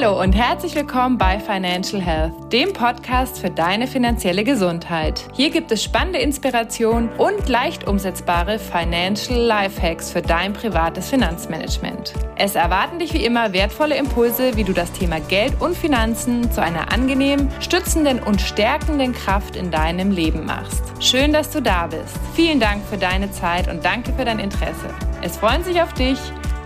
[0.00, 5.24] Hallo und herzlich willkommen bei Financial Health, dem Podcast für deine finanzielle Gesundheit.
[5.32, 12.14] Hier gibt es spannende Inspiration und leicht umsetzbare Financial Lifehacks für dein privates Finanzmanagement.
[12.36, 16.62] Es erwarten dich wie immer wertvolle Impulse, wie du das Thema Geld und Finanzen zu
[16.62, 20.84] einer angenehmen, stützenden und stärkenden Kraft in deinem Leben machst.
[21.00, 22.14] Schön, dass du da bist.
[22.34, 24.94] Vielen Dank für deine Zeit und danke für dein Interesse.
[25.22, 26.20] Es freuen sich auf dich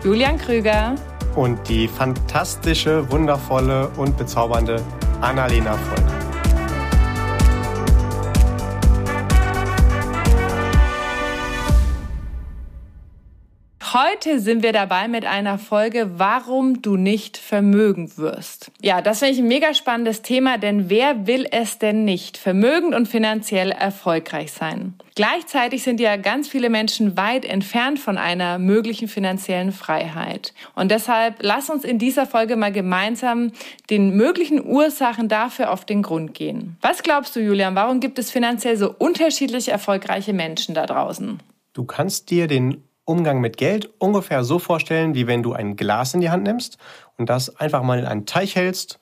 [0.04, 0.96] Julian Krüger
[1.36, 4.82] und die fantastische, wundervolle und bezaubernde
[5.20, 6.21] Annalena Volk.
[13.92, 18.70] Heute sind wir dabei mit einer Folge, warum du nicht vermögend wirst.
[18.80, 22.94] Ja, das finde ich ein mega spannendes Thema, denn wer will es denn nicht vermögend
[22.94, 24.94] und finanziell erfolgreich sein?
[25.14, 30.54] Gleichzeitig sind ja ganz viele Menschen weit entfernt von einer möglichen finanziellen Freiheit.
[30.74, 33.52] Und deshalb lass uns in dieser Folge mal gemeinsam
[33.90, 36.78] den möglichen Ursachen dafür auf den Grund gehen.
[36.80, 41.40] Was glaubst du, Julian, warum gibt es finanziell so unterschiedlich erfolgreiche Menschen da draußen?
[41.74, 46.14] Du kannst dir den Umgang mit Geld ungefähr so vorstellen, wie wenn du ein Glas
[46.14, 46.78] in die Hand nimmst
[47.16, 48.98] und das einfach mal in einen Teich hältst,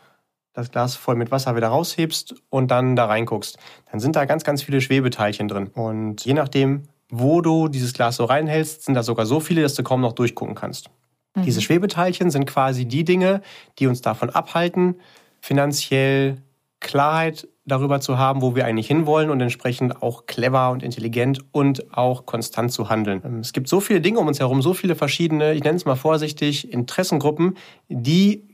[0.53, 3.59] das Glas voll mit Wasser wieder raushebst und dann da reinguckst.
[3.91, 5.69] Dann sind da ganz, ganz viele Schwebeteilchen drin.
[5.69, 9.75] Und je nachdem, wo du dieses Glas so reinhältst, sind da sogar so viele, dass
[9.75, 10.91] du kaum noch durchgucken kannst.
[11.35, 11.43] Mhm.
[11.43, 13.43] Diese Schwebeteilchen sind quasi die Dinge,
[13.79, 14.97] die uns davon abhalten,
[15.41, 16.39] finanziell
[16.81, 21.97] Klarheit darüber zu haben, wo wir eigentlich hinwollen und entsprechend auch clever und intelligent und
[21.97, 23.23] auch konstant zu handeln.
[23.25, 25.85] Ähm, es gibt so viele Dinge um uns herum, so viele verschiedene, ich nenne es
[25.85, 27.57] mal vorsichtig, Interessengruppen,
[27.89, 28.49] die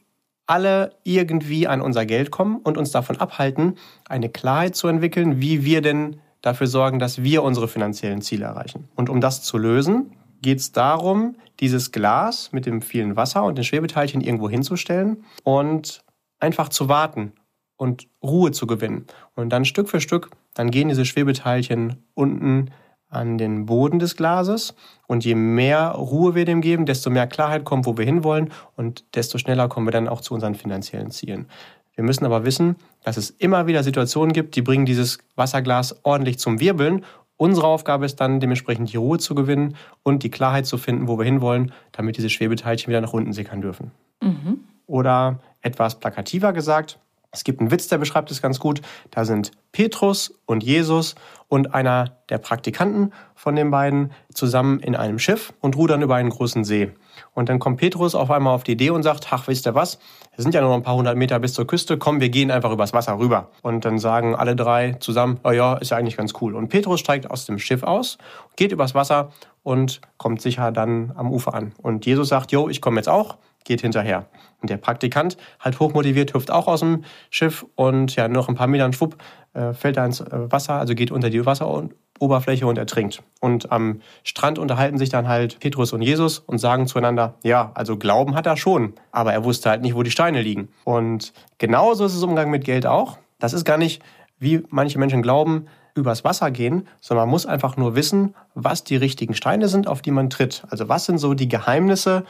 [0.46, 3.76] alle irgendwie an unser Geld kommen und uns davon abhalten,
[4.08, 8.88] eine Klarheit zu entwickeln, wie wir denn dafür sorgen, dass wir unsere finanziellen Ziele erreichen.
[8.94, 10.12] Und um das zu lösen,
[10.42, 16.04] geht es darum, dieses Glas mit dem vielen Wasser und den Schwebeteilchen irgendwo hinzustellen und
[16.38, 17.32] einfach zu warten
[17.76, 19.06] und Ruhe zu gewinnen.
[19.34, 22.70] Und dann Stück für Stück, dann gehen diese Schwebeteilchen unten
[23.08, 24.74] an den Boden des Glases.
[25.06, 29.04] Und je mehr Ruhe wir dem geben, desto mehr Klarheit kommt, wo wir hinwollen und
[29.14, 31.46] desto schneller kommen wir dann auch zu unseren finanziellen Zielen.
[31.94, 36.38] Wir müssen aber wissen, dass es immer wieder Situationen gibt, die bringen dieses Wasserglas ordentlich
[36.38, 37.04] zum Wirbeln.
[37.38, 41.18] Unsere Aufgabe ist dann dementsprechend die Ruhe zu gewinnen und die Klarheit zu finden, wo
[41.18, 43.92] wir hinwollen, damit diese Schwebeteilchen wieder nach unten sickern dürfen.
[44.22, 44.60] Mhm.
[44.86, 46.98] Oder etwas plakativer gesagt,
[47.32, 48.80] es gibt einen Witz, der beschreibt es ganz gut.
[49.10, 51.14] Da sind Petrus und Jesus
[51.48, 56.30] und einer der Praktikanten von den beiden zusammen in einem Schiff und rudern über einen
[56.30, 56.92] großen See.
[57.34, 59.98] Und dann kommt Petrus auf einmal auf die Idee und sagt, ach, wisst ihr was?
[60.32, 61.98] Es sind ja nur noch ein paar hundert Meter bis zur Küste.
[61.98, 63.50] Komm, wir gehen einfach übers Wasser rüber.
[63.62, 66.54] Und dann sagen alle drei zusammen, oh ja, ist ja eigentlich ganz cool.
[66.54, 68.18] Und Petrus steigt aus dem Schiff aus,
[68.56, 69.30] geht übers Wasser
[69.62, 71.72] und kommt sicher dann am Ufer an.
[71.82, 73.36] Und Jesus sagt, jo, ich komme jetzt auch
[73.66, 74.26] geht hinterher.
[74.60, 78.66] Und der Praktikant, halt hochmotiviert, hüpft auch aus dem Schiff und ja, noch ein paar
[78.66, 79.16] Metern schwupp,
[79.52, 83.22] äh, fällt er ins äh, Wasser, also geht unter die Wasseroberfläche und ertrinkt.
[83.40, 87.96] Und am Strand unterhalten sich dann halt Petrus und Jesus und sagen zueinander, ja, also
[87.96, 90.68] Glauben hat er schon, aber er wusste halt nicht, wo die Steine liegen.
[90.84, 93.18] Und genauso ist es im Umgang mit Geld auch.
[93.38, 94.02] Das ist gar nicht,
[94.38, 98.96] wie manche Menschen glauben, übers Wasser gehen, sondern man muss einfach nur wissen, was die
[98.96, 100.64] richtigen Steine sind, auf die man tritt.
[100.68, 102.24] Also was sind so die Geheimnisse,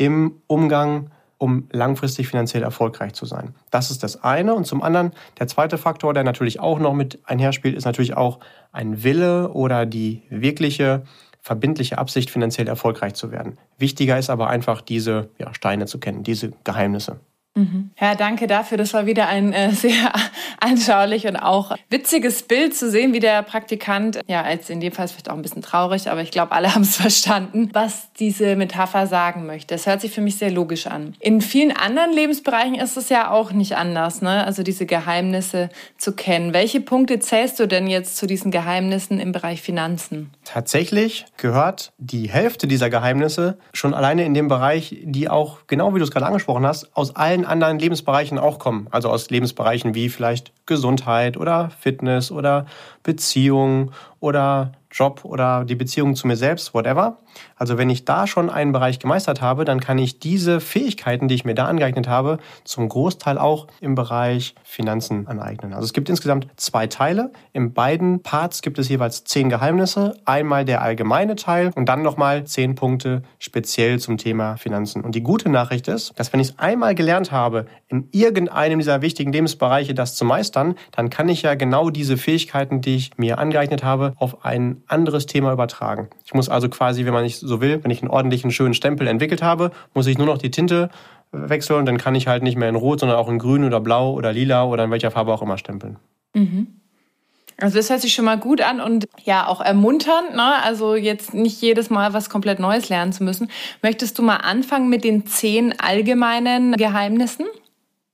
[0.00, 3.54] im Umgang, um langfristig finanziell erfolgreich zu sein.
[3.70, 4.54] Das ist das eine.
[4.54, 8.40] Und zum anderen, der zweite Faktor, der natürlich auch noch mit einherspielt, ist natürlich auch
[8.72, 11.02] ein Wille oder die wirkliche
[11.40, 13.56] verbindliche Absicht, finanziell erfolgreich zu werden.
[13.78, 17.20] Wichtiger ist aber einfach, diese ja, Steine zu kennen, diese Geheimnisse.
[17.56, 17.90] Mhm.
[18.00, 18.78] Ja, danke dafür.
[18.78, 20.12] Das war wieder ein äh, sehr
[20.60, 25.08] anschaulich und auch witziges Bild zu sehen, wie der Praktikant, ja, als in dem Fall
[25.08, 29.06] vielleicht auch ein bisschen traurig, aber ich glaube, alle haben es verstanden, was diese Metapher
[29.06, 29.74] sagen möchte.
[29.74, 31.14] Das hört sich für mich sehr logisch an.
[31.18, 34.44] In vielen anderen Lebensbereichen ist es ja auch nicht anders, ne?
[34.44, 36.52] Also diese Geheimnisse zu kennen.
[36.52, 40.30] Welche Punkte zählst du denn jetzt zu diesen Geheimnissen im Bereich Finanzen?
[40.44, 45.98] Tatsächlich gehört die Hälfte dieser Geheimnisse schon alleine in dem Bereich, die auch, genau wie
[45.98, 48.86] du es gerade angesprochen hast, aus allen allen anderen Lebensbereichen auch kommen.
[48.90, 52.66] Also aus Lebensbereichen wie vielleicht Gesundheit oder Fitness oder
[53.02, 57.18] Beziehung oder Job oder die Beziehung zu mir selbst, whatever.
[57.56, 61.34] Also wenn ich da schon einen Bereich gemeistert habe, dann kann ich diese Fähigkeiten, die
[61.34, 65.72] ich mir da angeeignet habe, zum Großteil auch im Bereich Finanzen aneignen.
[65.74, 67.32] Also es gibt insgesamt zwei Teile.
[67.52, 70.14] In beiden Parts gibt es jeweils zehn Geheimnisse.
[70.24, 75.02] Einmal der allgemeine Teil und dann nochmal zehn Punkte speziell zum Thema Finanzen.
[75.02, 79.02] Und die gute Nachricht ist, dass wenn ich es einmal gelernt habe, in irgendeinem dieser
[79.02, 83.38] wichtigen Lebensbereiche das zu meistern, dann kann ich ja genau diese Fähigkeiten, die ich mir
[83.38, 86.08] angeeignet habe, auf ein anderes Thema übertragen.
[86.24, 89.06] Ich muss also quasi, wenn man nicht so will, wenn ich einen ordentlichen, schönen Stempel
[89.06, 90.90] entwickelt habe, muss ich nur noch die Tinte
[91.32, 93.80] wechsle und dann kann ich halt nicht mehr in Rot, sondern auch in Grün oder
[93.80, 95.96] Blau oder Lila oder in welcher Farbe auch immer stempeln.
[96.34, 96.66] Mhm.
[97.60, 100.62] Also das hört sich schon mal gut an und ja auch ermunternd, ne?
[100.62, 103.50] Also jetzt nicht jedes Mal was komplett Neues lernen zu müssen.
[103.82, 107.46] Möchtest du mal anfangen mit den zehn allgemeinen Geheimnissen?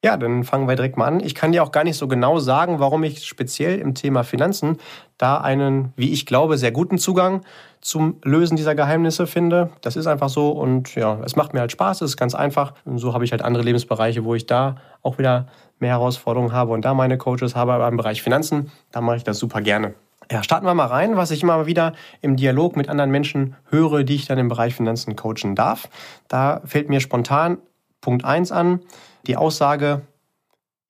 [0.07, 1.19] Ja, dann fangen wir direkt mal an.
[1.19, 4.77] Ich kann dir auch gar nicht so genau sagen, warum ich speziell im Thema Finanzen
[5.19, 7.41] da einen, wie ich glaube, sehr guten Zugang
[7.81, 9.71] zum Lösen dieser Geheimnisse finde.
[9.81, 12.75] Das ist einfach so und ja, es macht mir halt Spaß, es ist ganz einfach.
[12.85, 15.49] Und so habe ich halt andere Lebensbereiche, wo ich da auch wieder
[15.81, 19.25] mehr Herausforderungen habe und da meine Coaches habe, aber im Bereich Finanzen, da mache ich
[19.25, 19.95] das super gerne.
[20.31, 24.05] Ja, starten wir mal rein, was ich immer wieder im Dialog mit anderen Menschen höre,
[24.05, 25.89] die ich dann im Bereich Finanzen coachen darf.
[26.29, 27.59] Da fällt mir spontan
[28.01, 28.83] Punkt 1 an
[29.27, 30.03] die Aussage,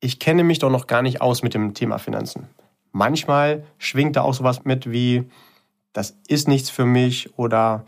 [0.01, 2.49] ich kenne mich doch noch gar nicht aus mit dem Thema Finanzen.
[2.93, 5.25] Manchmal schwingt da auch sowas mit wie,
[5.93, 7.85] das ist nichts für mich oder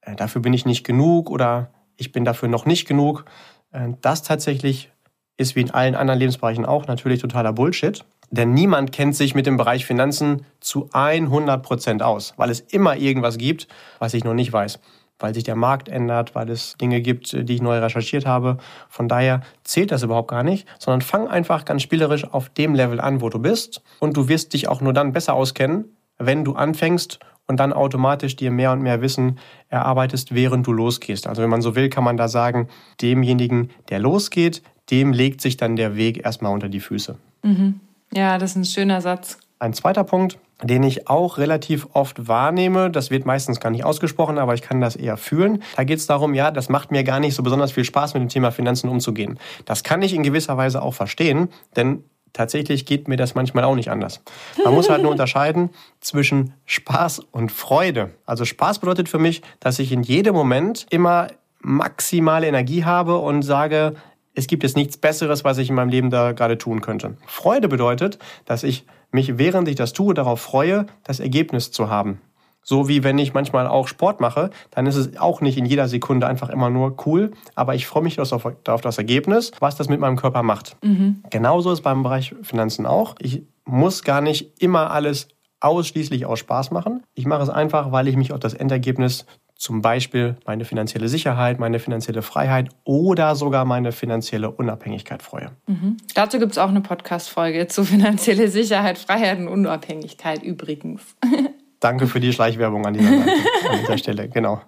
[0.00, 3.24] äh, dafür bin ich nicht genug oder ich bin dafür noch nicht genug.
[3.72, 4.90] Äh, das tatsächlich
[5.36, 8.04] ist wie in allen anderen Lebensbereichen auch natürlich totaler Bullshit.
[8.30, 12.96] Denn niemand kennt sich mit dem Bereich Finanzen zu 100 Prozent aus, weil es immer
[12.96, 13.66] irgendwas gibt,
[13.98, 14.78] was ich noch nicht weiß
[15.20, 18.58] weil sich der Markt ändert, weil es Dinge gibt, die ich neu recherchiert habe.
[18.88, 23.00] Von daher zählt das überhaupt gar nicht, sondern fang einfach ganz spielerisch auf dem Level
[23.00, 23.82] an, wo du bist.
[24.00, 28.36] Und du wirst dich auch nur dann besser auskennen, wenn du anfängst und dann automatisch
[28.36, 29.38] dir mehr und mehr Wissen
[29.68, 31.26] erarbeitest, während du losgehst.
[31.26, 32.68] Also wenn man so will, kann man da sagen,
[33.02, 37.16] demjenigen, der losgeht, dem legt sich dann der Weg erstmal unter die Füße.
[37.42, 37.80] Mhm.
[38.12, 39.38] Ja, das ist ein schöner Satz.
[39.60, 42.90] Ein zweiter Punkt, den ich auch relativ oft wahrnehme.
[42.90, 45.62] Das wird meistens gar nicht ausgesprochen, aber ich kann das eher fühlen.
[45.76, 48.22] Da geht es darum, ja, das macht mir gar nicht so besonders viel Spaß, mit
[48.22, 49.38] dem Thema Finanzen umzugehen.
[49.66, 53.74] Das kann ich in gewisser Weise auch verstehen, denn tatsächlich geht mir das manchmal auch
[53.74, 54.22] nicht anders.
[54.64, 55.68] Man muss halt nur unterscheiden
[56.00, 58.14] zwischen Spaß und Freude.
[58.24, 61.28] Also Spaß bedeutet für mich, dass ich in jedem Moment immer
[61.60, 63.94] maximale Energie habe und sage,
[64.34, 67.18] es gibt jetzt nichts Besseres, was ich in meinem Leben da gerade tun könnte.
[67.26, 72.20] Freude bedeutet, dass ich mich, während ich das tue, darauf freue, das Ergebnis zu haben.
[72.62, 75.88] So wie wenn ich manchmal auch Sport mache, dann ist es auch nicht in jeder
[75.88, 79.88] Sekunde einfach immer nur cool, aber ich freue mich auf, auf das Ergebnis, was das
[79.88, 80.76] mit meinem Körper macht.
[80.84, 81.22] Mhm.
[81.30, 83.14] Genauso ist beim Bereich Finanzen auch.
[83.18, 85.28] Ich muss gar nicht immer alles
[85.60, 87.02] ausschließlich aus Spaß machen.
[87.14, 89.26] Ich mache es einfach, weil ich mich auf das Endergebnis
[89.60, 95.50] zum Beispiel meine finanzielle Sicherheit, meine finanzielle Freiheit oder sogar meine finanzielle Unabhängigkeit freue.
[95.66, 95.98] Mhm.
[96.14, 101.02] Dazu gibt es auch eine Podcast-Folge zu finanzielle Sicherheit, Freiheit und Unabhängigkeit übrigens.
[101.80, 103.32] Danke für die Schleichwerbung an dieser, Seite,
[103.70, 104.62] an dieser Stelle, genau.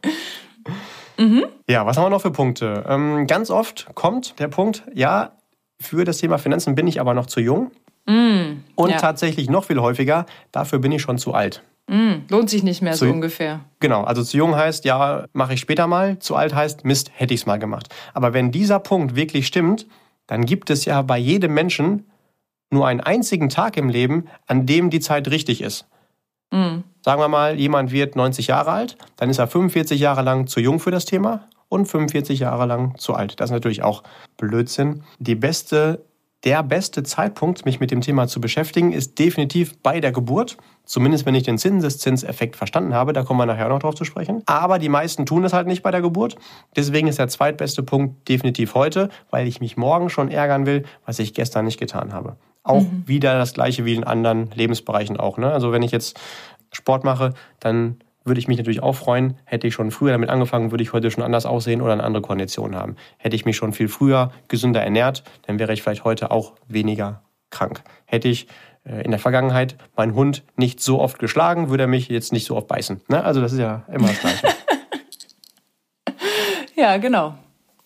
[1.19, 1.47] Mhm.
[1.67, 2.85] Ja, was haben wir noch für Punkte?
[2.87, 5.33] Ähm, ganz oft kommt der Punkt, ja,
[5.81, 7.71] für das Thema Finanzen bin ich aber noch zu jung.
[8.05, 8.97] Mm, und ja.
[8.99, 11.63] tatsächlich noch viel häufiger, dafür bin ich schon zu alt.
[11.89, 13.61] Mm, lohnt sich nicht mehr zu, so ungefähr.
[13.81, 17.35] Genau, also zu jung heißt, ja, mache ich später mal, zu alt heißt, Mist, hätte
[17.35, 17.89] ich es mal gemacht.
[18.15, 19.87] Aber wenn dieser Punkt wirklich stimmt,
[20.27, 22.07] dann gibt es ja bei jedem Menschen
[22.71, 25.87] nur einen einzigen Tag im Leben, an dem die Zeit richtig ist.
[26.51, 26.81] Mm.
[27.05, 30.61] Sagen wir mal, jemand wird 90 Jahre alt, dann ist er 45 Jahre lang zu
[30.61, 33.41] jung für das Thema und 45 Jahre lang zu alt.
[33.41, 34.03] Das ist natürlich auch
[34.37, 35.03] Blödsinn.
[35.19, 36.05] Die beste
[36.45, 40.57] der beste Zeitpunkt, mich mit dem Thema zu beschäftigen, ist definitiv bei der Geburt.
[40.85, 44.43] Zumindest wenn ich den Zinseszinseffekt verstanden habe, da kommen wir nachher noch drauf zu sprechen.
[44.47, 46.37] Aber die meisten tun das halt nicht bei der Geburt.
[46.75, 51.21] Deswegen ist der zweitbeste Punkt definitiv heute, weil ich mich morgen schon ärgern will, was
[51.21, 52.37] ich gestern nicht getan habe.
[52.65, 53.05] Auch mhm.
[53.07, 55.39] wieder das gleiche wie in anderen Lebensbereichen auch.
[55.39, 55.53] Ne?
[55.53, 56.19] Also wenn ich jetzt
[56.73, 59.39] Sport mache, dann würde ich mich natürlich auch freuen.
[59.45, 62.23] Hätte ich schon früher damit angefangen, würde ich heute schon anders aussehen oder eine andere
[62.23, 62.97] Kondition haben.
[63.19, 67.23] Hätte ich mich schon viel früher gesünder ernährt, dann wäre ich vielleicht heute auch weniger
[67.51, 67.83] krank.
[68.07, 68.49] Hätte ich
[68.85, 72.47] äh, in der Vergangenheit meinen Hund nicht so oft geschlagen, würde er mich jetzt nicht
[72.47, 73.01] so oft beißen.
[73.09, 73.23] Ne?
[73.23, 74.49] Also das ist ja immer das Gleiche.
[76.77, 77.35] ja, genau.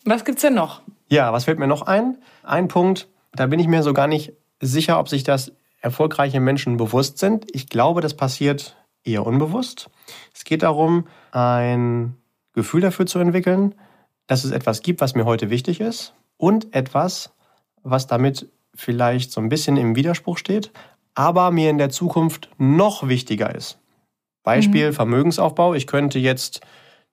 [0.04, 0.82] Was gibt's denn noch?
[1.08, 2.18] Ja, was fällt mir noch ein?
[2.42, 6.76] Ein Punkt, da bin ich mir so gar nicht sicher, ob sich das erfolgreiche Menschen
[6.76, 7.44] bewusst sind.
[7.52, 9.90] Ich glaube, das passiert eher unbewusst.
[10.34, 12.16] Es geht darum, ein
[12.52, 13.74] Gefühl dafür zu entwickeln,
[14.26, 17.34] dass es etwas gibt, was mir heute wichtig ist und etwas,
[17.82, 20.72] was damit vielleicht so ein bisschen im Widerspruch steht,
[21.14, 23.78] aber mir in der Zukunft noch wichtiger ist.
[24.42, 24.94] Beispiel mhm.
[24.94, 25.74] Vermögensaufbau.
[25.74, 26.60] Ich könnte jetzt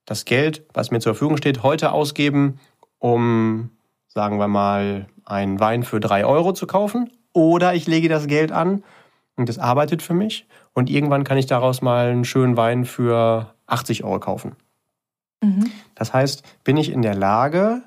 [0.06, 2.60] das Geld, was mir zur Verfügung steht, heute ausgeben,
[3.00, 3.72] um,
[4.08, 7.10] sagen wir mal, einen Wein für drei Euro zu kaufen.
[7.32, 8.84] Oder ich lege das Geld an
[9.36, 13.54] und es arbeitet für mich und irgendwann kann ich daraus mal einen schönen Wein für
[13.68, 14.56] 80 Euro kaufen.
[15.44, 15.72] Mhm.
[15.96, 17.84] Das heißt, bin ich in der Lage,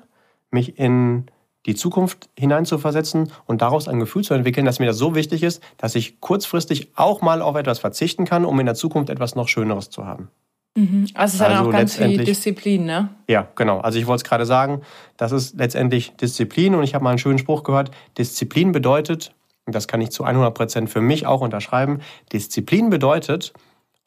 [0.51, 1.25] mich in
[1.65, 5.61] die Zukunft hineinzuversetzen und daraus ein Gefühl zu entwickeln, dass mir das so wichtig ist,
[5.77, 9.49] dass ich kurzfristig auch mal auf etwas verzichten kann, um in der Zukunft etwas noch
[9.49, 10.29] Schöneres zu haben.
[10.77, 11.07] Mhm.
[11.13, 13.09] Also es ist also auch ganz viel Disziplin, ne?
[13.27, 13.79] Ja, genau.
[13.79, 14.81] Also ich wollte es gerade sagen,
[15.17, 19.33] das ist letztendlich Disziplin und ich habe mal einen schönen Spruch gehört, Disziplin bedeutet,
[19.67, 21.99] und das kann ich zu 100 Prozent für mich auch unterschreiben,
[22.31, 23.53] Disziplin bedeutet,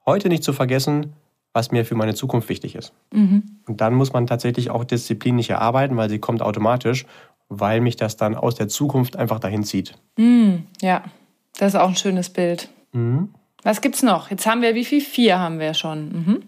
[0.06, 1.12] heute nicht zu vergessen,
[1.52, 2.92] was mir für meine Zukunft wichtig ist.
[3.12, 3.42] Mhm.
[3.66, 7.04] Und dann muss man tatsächlich auch Disziplin nicht erarbeiten, weil sie kommt automatisch,
[7.48, 9.98] weil mich das dann aus der Zukunft einfach dahin zieht.
[10.16, 11.02] Mhm, ja,
[11.58, 12.70] das ist auch ein schönes Bild.
[12.92, 13.34] Mhm.
[13.62, 14.30] Was gibt's noch?
[14.30, 15.02] Jetzt haben wir, wie viel?
[15.02, 16.08] Vier haben wir schon.
[16.08, 16.42] Mhm.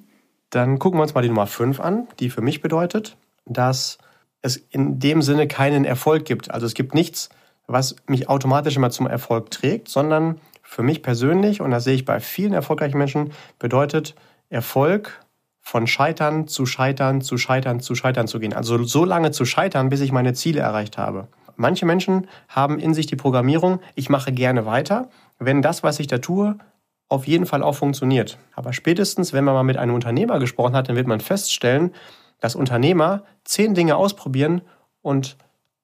[0.49, 3.99] Dann gucken wir uns mal die Nummer 5 an, die für mich bedeutet, dass
[4.40, 6.50] es in dem Sinne keinen Erfolg gibt.
[6.50, 7.28] Also es gibt nichts,
[7.66, 12.04] was mich automatisch immer zum Erfolg trägt, sondern für mich persönlich, und das sehe ich
[12.04, 14.14] bei vielen erfolgreichen Menschen, bedeutet
[14.49, 15.25] Erfolg
[15.61, 18.52] von Scheitern zu Scheitern zu Scheitern zu Scheitern zu gehen.
[18.52, 21.28] Also so lange zu scheitern, bis ich meine Ziele erreicht habe.
[21.57, 26.07] Manche Menschen haben in sich die Programmierung, ich mache gerne weiter, wenn das, was ich
[26.07, 26.57] da tue,
[27.09, 28.38] auf jeden Fall auch funktioniert.
[28.54, 31.92] Aber spätestens, wenn man mal mit einem Unternehmer gesprochen hat, dann wird man feststellen,
[32.40, 34.62] dass Unternehmer zehn Dinge ausprobieren
[35.02, 35.37] und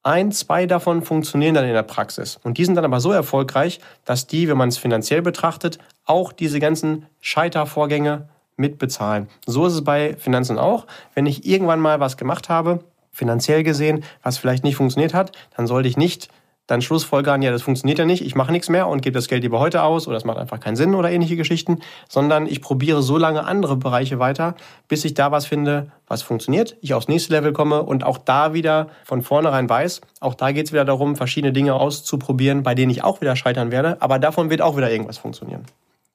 [0.08, 2.40] ein, zwei davon funktionieren dann in der Praxis.
[2.42, 6.32] Und die sind dann aber so erfolgreich, dass die, wenn man es finanziell betrachtet, auch
[6.32, 9.28] diese ganzen Scheitervorgänge mitbezahlen.
[9.46, 10.86] So ist es bei Finanzen auch.
[11.14, 12.80] Wenn ich irgendwann mal was gemacht habe,
[13.12, 16.30] finanziell gesehen, was vielleicht nicht funktioniert hat, dann sollte ich nicht
[16.68, 19.42] dann schlussfolgern, ja, das funktioniert ja nicht, ich mache nichts mehr und gebe das Geld
[19.42, 23.02] lieber heute aus oder es macht einfach keinen Sinn oder ähnliche Geschichten, sondern ich probiere
[23.02, 24.54] so lange andere Bereiche weiter,
[24.86, 28.52] bis ich da was finde, was funktioniert, ich aufs nächste Level komme und auch da
[28.52, 32.90] wieder von vornherein weiß, auch da geht es wieder darum, verschiedene Dinge auszuprobieren, bei denen
[32.90, 35.64] ich auch wieder scheitern werde, aber davon wird auch wieder irgendwas funktionieren.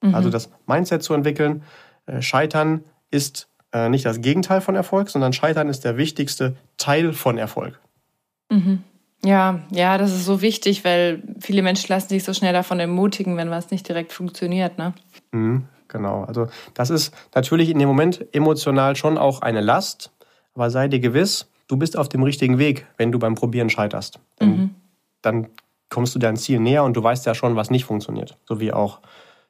[0.02, 0.14] Mhm.
[0.14, 1.64] Also das Mindset zu entwickeln,
[2.06, 7.12] äh, Scheitern ist äh, nicht das Gegenteil von Erfolg, sondern Scheitern ist der wichtigste Teil
[7.12, 7.80] von Erfolg.
[8.50, 8.84] Mhm.
[9.24, 13.36] Ja, ja, das ist so wichtig, weil viele Menschen lassen sich so schnell davon ermutigen,
[13.36, 14.92] wenn was nicht direkt funktioniert, ne?
[15.32, 16.24] Mhm, genau.
[16.24, 20.10] Also das ist natürlich in dem Moment emotional schon auch eine Last,
[20.54, 24.20] aber sei dir gewiss, du bist auf dem richtigen Weg, wenn du beim Probieren scheiterst.
[24.40, 24.74] Mhm.
[25.22, 25.48] Dann
[25.88, 28.36] kommst du deinem Ziel näher und du weißt ja schon, was nicht funktioniert.
[28.46, 29.00] So wie auch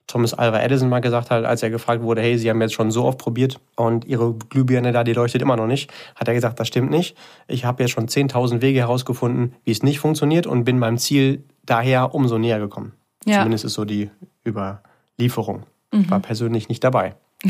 [0.06, 2.90] Thomas Alva Edison mal gesagt hat, als er gefragt wurde, hey, Sie haben jetzt schon
[2.90, 6.61] so oft probiert und Ihre Glühbirne da, die leuchtet immer noch nicht, hat er gesagt,
[6.61, 7.16] das stimmt nicht.
[7.49, 11.44] Ich habe jetzt schon 10.000 Wege herausgefunden, wie es nicht funktioniert und bin meinem Ziel
[11.64, 12.92] daher umso näher gekommen.
[13.25, 13.38] Ja.
[13.38, 14.11] Zumindest ist so die
[14.46, 15.62] Überlieferung.
[15.90, 16.00] Mhm.
[16.02, 17.14] Ich war persönlich nicht dabei.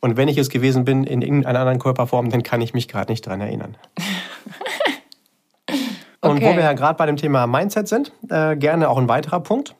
[0.00, 3.12] und wenn ich es gewesen bin in irgendeiner anderen Körperform, dann kann ich mich gerade
[3.12, 3.76] nicht dran erinnern.
[6.22, 6.52] Und okay.
[6.52, 9.74] wo wir ja gerade bei dem Thema Mindset sind, äh, gerne auch ein weiterer Punkt.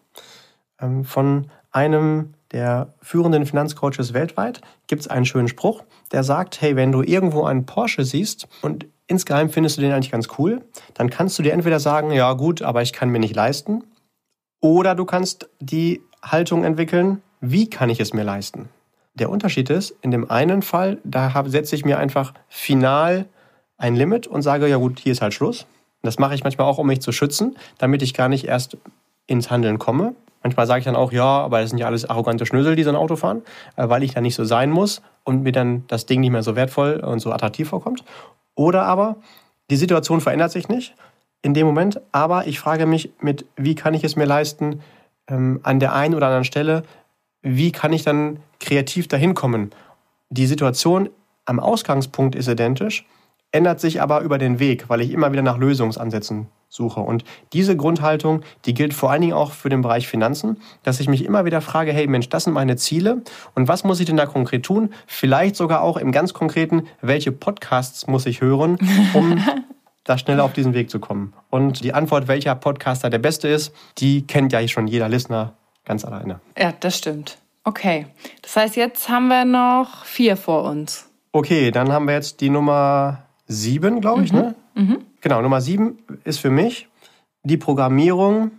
[0.81, 6.75] Ähm, von einem der führenden Finanzcoaches weltweit gibt es einen schönen Spruch, der sagt, hey,
[6.75, 10.63] wenn du irgendwo einen Porsche siehst und insgeheim findest du den eigentlich ganz cool,
[10.95, 13.85] dann kannst du dir entweder sagen, ja gut, aber ich kann mir nicht leisten,
[14.61, 18.69] oder du kannst die Haltung entwickeln, wie kann ich es mir leisten?
[19.15, 23.27] Der Unterschied ist, in dem einen Fall, da setze ich mir einfach final
[23.79, 25.67] ein Limit und sage, ja gut, hier ist halt Schluss.
[26.03, 28.77] Das mache ich manchmal auch, um mich zu schützen, damit ich gar nicht erst
[29.31, 30.15] ins Handeln komme.
[30.43, 32.91] Manchmal sage ich dann auch, ja, aber das sind ja alles arrogante Schnösel, die so
[32.91, 33.43] ein Auto fahren,
[33.77, 36.43] äh, weil ich da nicht so sein muss und mir dann das Ding nicht mehr
[36.43, 38.05] so wertvoll und so attraktiv vorkommt.
[38.55, 39.17] Oder aber
[39.71, 40.95] die Situation verändert sich nicht
[41.43, 44.81] in dem Moment, aber ich frage mich mit, wie kann ich es mir leisten,
[45.29, 46.83] ähm, an der einen oder anderen Stelle,
[47.43, 49.71] wie kann ich dann kreativ dahin kommen?
[50.29, 51.09] Die Situation
[51.45, 53.07] am Ausgangspunkt ist identisch,
[53.53, 57.01] ändert sich aber über den Weg, weil ich immer wieder nach Lösungsansätzen suche.
[57.01, 61.09] Und diese Grundhaltung, die gilt vor allen Dingen auch für den Bereich Finanzen, dass ich
[61.09, 63.23] mich immer wieder frage, hey Mensch, das sind meine Ziele
[63.55, 64.95] und was muss ich denn da konkret tun?
[65.07, 68.79] Vielleicht sogar auch im ganz konkreten, welche Podcasts muss ich hören,
[69.15, 69.43] um
[70.05, 71.33] da schneller auf diesen Weg zu kommen.
[71.51, 75.55] Und die Antwort, welcher Podcaster der beste ist, die kennt ja schon jeder Listener
[75.85, 76.41] ganz alleine.
[76.57, 77.39] Ja, das stimmt.
[77.65, 78.07] Okay,
[78.43, 81.11] das heißt, jetzt haben wir noch vier vor uns.
[81.33, 84.39] Okay, dann haben wir jetzt die Nummer sieben, glaube ich, mhm.
[84.39, 84.55] ne?
[84.75, 84.99] Mhm.
[85.21, 86.89] Genau, Nummer sieben ist für mich
[87.43, 88.53] die Programmierung,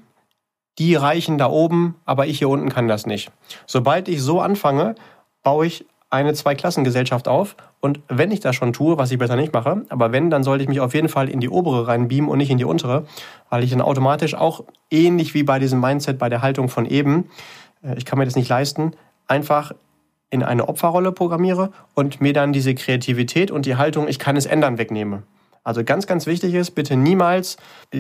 [0.78, 3.32] die reichen da oben, aber ich hier unten kann das nicht.
[3.66, 4.96] Sobald ich so anfange,
[5.44, 7.56] baue ich eine Zweiklassengesellschaft auf.
[7.80, 10.64] Und wenn ich das schon tue, was ich besser nicht mache, aber wenn, dann sollte
[10.64, 13.06] ich mich auf jeden Fall in die obere reinbeamen und nicht in die untere,
[13.50, 17.30] weil ich dann automatisch auch ähnlich wie bei diesem Mindset, bei der Haltung von eben,
[17.82, 18.92] äh, ich kann mir das nicht leisten,
[19.28, 19.74] einfach
[20.32, 24.48] in eine Opferrolle programmiere und mir dann diese Kreativität und die Haltung, ich kann es
[24.48, 25.24] ändern, wegnehme.
[25.64, 27.58] Also ganz, ganz wichtig ist, bitte niemals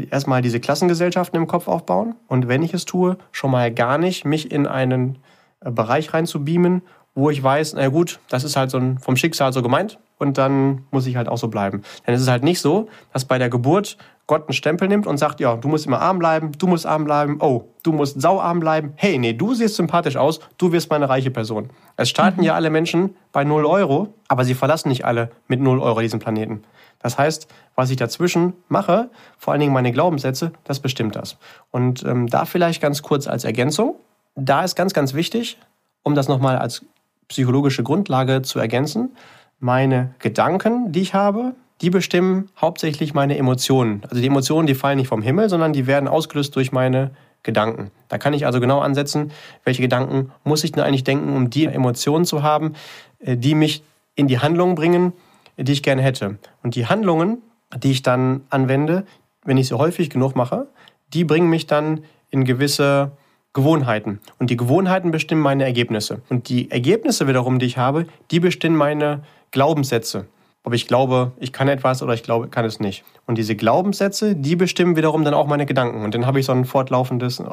[0.10, 4.26] erstmal diese Klassengesellschaften im Kopf aufbauen und wenn ich es tue, schon mal gar nicht
[4.26, 5.20] mich in einen
[5.60, 6.82] äh, Bereich reinzubeamen,
[7.14, 10.38] wo ich weiß, na gut, das ist halt so ein, vom Schicksal so gemeint und
[10.38, 11.82] dann muss ich halt auch so bleiben.
[12.06, 13.98] Denn es ist halt nicht so, dass bei der Geburt
[14.28, 17.06] Gott einen Stempel nimmt und sagt, ja, du musst immer arm bleiben, du musst arm
[17.06, 18.94] bleiben, oh, du musst sauarm bleiben.
[18.98, 21.72] Hey, nee, du siehst sympathisch aus, du wirst mal eine reiche Person.
[21.98, 22.46] Es starten mhm.
[22.46, 26.20] ja alle Menschen bei 0 Euro, aber sie verlassen nicht alle mit 0 Euro diesen
[26.20, 26.62] Planeten.
[27.00, 29.10] Das heißt, was ich dazwischen mache,
[29.40, 31.38] vor allen Dingen meine Glaubenssätze, das bestimmt das.
[31.72, 33.96] Und ähm, da vielleicht ganz kurz als Ergänzung,
[34.36, 35.58] da ist ganz, ganz wichtig,
[36.04, 36.86] um das nochmal als
[37.28, 39.16] psychologische Grundlage zu ergänzen,
[39.62, 44.02] meine Gedanken, die ich habe, die bestimmen hauptsächlich meine Emotionen.
[44.04, 47.12] Also die Emotionen, die fallen nicht vom Himmel, sondern die werden ausgelöst durch meine
[47.44, 47.90] Gedanken.
[48.08, 49.32] Da kann ich also genau ansetzen,
[49.64, 52.74] welche Gedanken muss ich denn eigentlich denken, um die Emotionen zu haben,
[53.20, 53.84] äh, die mich
[54.16, 55.14] in die Handlungen bringen,
[55.58, 56.38] die ich gerne hätte.
[56.62, 57.40] Und die Handlungen,
[57.76, 59.06] die ich dann anwende,
[59.44, 60.68] wenn ich sie häufig genug mache,
[61.14, 63.12] die bringen mich dann in gewisse
[63.54, 64.20] Gewohnheiten.
[64.38, 66.22] Und die Gewohnheiten bestimmen meine Ergebnisse.
[66.30, 70.26] Und die Ergebnisse wiederum, die ich habe, die bestimmen meine Glaubenssätze.
[70.64, 73.04] Ob ich glaube, ich kann etwas oder ich glaube, kann es nicht.
[73.26, 76.04] Und diese Glaubenssätze, die bestimmen wiederum dann auch meine Gedanken.
[76.04, 77.44] Und dann habe ich so ein fortlaufendes, äh,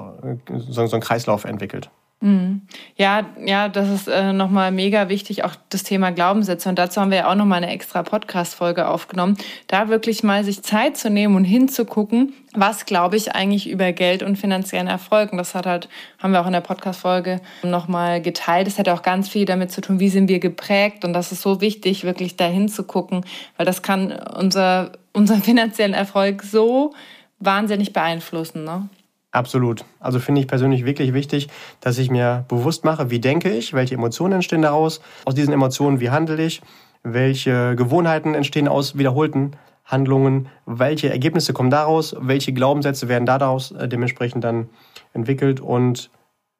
[0.68, 1.90] so, so einen Kreislauf entwickelt.
[2.20, 2.62] Mhm.
[2.96, 6.68] Ja, ja, das ist äh, nochmal mega wichtig, auch das Thema Glaubenssätze.
[6.68, 9.36] Und dazu haben wir ja auch nochmal eine extra Podcast-Folge aufgenommen.
[9.68, 14.24] Da wirklich mal sich Zeit zu nehmen und hinzugucken, was glaube ich eigentlich über Geld
[14.24, 15.30] und finanziellen Erfolg.
[15.30, 18.66] Und das hat halt, haben wir auch in der Podcast-Folge nochmal geteilt.
[18.66, 21.04] Das hat auch ganz viel damit zu tun, wie sind wir geprägt.
[21.04, 23.24] Und das ist so wichtig, wirklich da hinzugucken,
[23.56, 26.94] weil das kann unser, unseren finanziellen Erfolg so
[27.38, 28.64] wahnsinnig beeinflussen.
[28.64, 28.88] Ne?
[29.30, 29.84] Absolut.
[30.00, 31.48] Also finde ich persönlich wirklich wichtig,
[31.80, 36.00] dass ich mir bewusst mache, wie denke ich, welche Emotionen entstehen daraus, aus diesen Emotionen,
[36.00, 36.62] wie handle ich,
[37.02, 39.52] welche Gewohnheiten entstehen aus wiederholten
[39.84, 44.68] Handlungen, welche Ergebnisse kommen daraus, welche Glaubenssätze werden daraus äh, dementsprechend dann
[45.12, 46.10] entwickelt und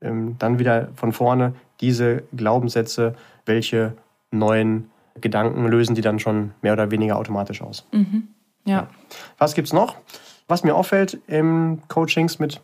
[0.00, 3.94] ähm, dann wieder von vorne diese Glaubenssätze, welche
[4.30, 7.86] neuen Gedanken lösen die dann schon mehr oder weniger automatisch aus.
[7.92, 8.28] Mhm.
[8.64, 8.88] Ja.
[9.38, 9.96] Was gibt's noch?
[10.48, 12.60] Was mir auffällt im Coachings mit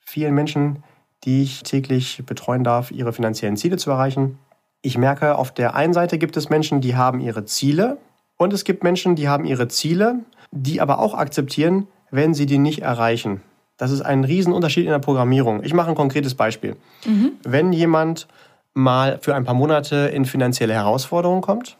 [0.00, 0.82] vielen Menschen,
[1.24, 4.38] die ich täglich betreuen darf, ihre finanziellen Ziele zu erreichen.
[4.80, 7.98] Ich merke, auf der einen Seite gibt es Menschen, die haben ihre Ziele
[8.36, 10.20] und es gibt Menschen, die haben ihre Ziele,
[10.52, 13.42] die aber auch akzeptieren, wenn sie die nicht erreichen.
[13.76, 15.62] Das ist ein Riesenunterschied in der Programmierung.
[15.62, 16.76] Ich mache ein konkretes Beispiel.
[17.04, 17.32] Mhm.
[17.42, 18.26] Wenn jemand
[18.74, 21.76] mal für ein paar Monate in finanzielle Herausforderungen kommt,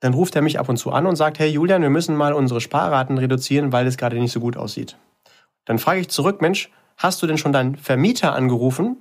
[0.00, 2.32] dann ruft er mich ab und zu an und sagt, hey Julian, wir müssen mal
[2.32, 4.96] unsere Sparraten reduzieren, weil es gerade nicht so gut aussieht.
[5.66, 8.96] Dann frage ich zurück, Mensch, hast du denn schon deinen Vermieter angerufen,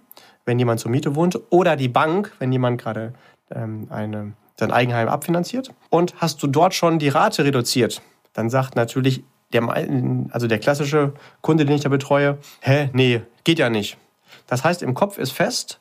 [0.45, 3.13] wenn jemand zur Miete wohnt, oder die Bank, wenn jemand gerade
[3.51, 5.71] ähm, eine, sein Eigenheim abfinanziert?
[5.89, 8.01] Und hast du dort schon die Rate reduziert?
[8.33, 9.67] Dann sagt natürlich der,
[10.31, 13.97] also der klassische Kunde, den ich da betreue, hä, nee, geht ja nicht.
[14.47, 15.79] Das heißt, im Kopf ist fest,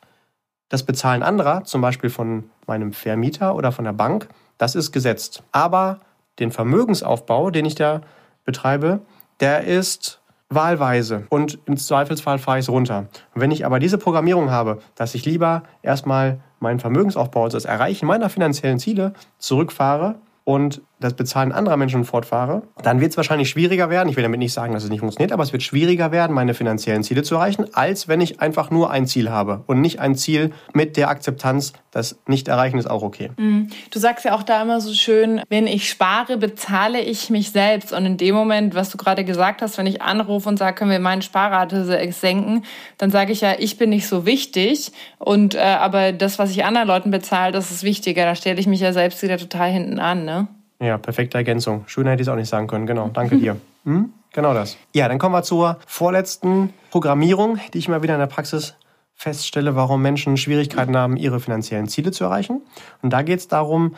[0.69, 4.29] das Bezahlen anderer, zum Beispiel von meinem Vermieter oder von der Bank,
[4.59, 5.43] das ist gesetzt.
[5.53, 6.01] Aber
[6.39, 8.03] den Vermögensaufbau, den ich da
[8.45, 9.01] betreibe,
[9.41, 13.07] der ist wahlweise und im Zweifelsfall fahre ich es runter.
[13.35, 17.65] Und wenn ich aber diese Programmierung habe, dass ich lieber erstmal meinen Vermögensaufbau, also das
[17.65, 23.49] Erreichen meiner finanziellen Ziele, zurückfahre und das Bezahlen anderer Menschen fortfahre, dann wird es wahrscheinlich
[23.49, 24.09] schwieriger werden.
[24.09, 26.55] Ich will damit nicht sagen, dass es nicht funktioniert, aber es wird schwieriger werden, meine
[26.55, 30.17] finanziellen Ziele zu erreichen, als wenn ich einfach nur ein Ziel habe und nicht ein
[30.17, 33.31] Ziel mit der Akzeptanz, das Nicht-Erreichen ist auch okay.
[33.37, 33.69] Mhm.
[33.91, 37.93] Du sagst ja auch da immer so schön, wenn ich spare, bezahle ich mich selbst.
[37.93, 40.91] Und in dem Moment, was du gerade gesagt hast, wenn ich anrufe und sage, können
[40.91, 42.65] wir meine Sparrate senken,
[42.99, 44.93] dann sage ich ja, ich bin nicht so wichtig.
[45.19, 48.25] Und äh, aber das, was ich anderen Leuten bezahle, das ist wichtiger.
[48.25, 50.49] Da stelle ich mich ja selbst wieder total hinten an, ne?
[50.81, 51.85] Ja, perfekte Ergänzung.
[51.87, 52.87] Schöner hätte ich es auch nicht sagen können.
[52.87, 53.57] Genau, danke dir.
[53.85, 54.13] Hm?
[54.33, 54.77] Genau das.
[54.93, 58.75] Ja, dann kommen wir zur vorletzten Programmierung, die ich mal wieder in der Praxis
[59.15, 62.61] feststelle, warum Menschen Schwierigkeiten haben, ihre finanziellen Ziele zu erreichen.
[63.01, 63.95] Und da geht es darum,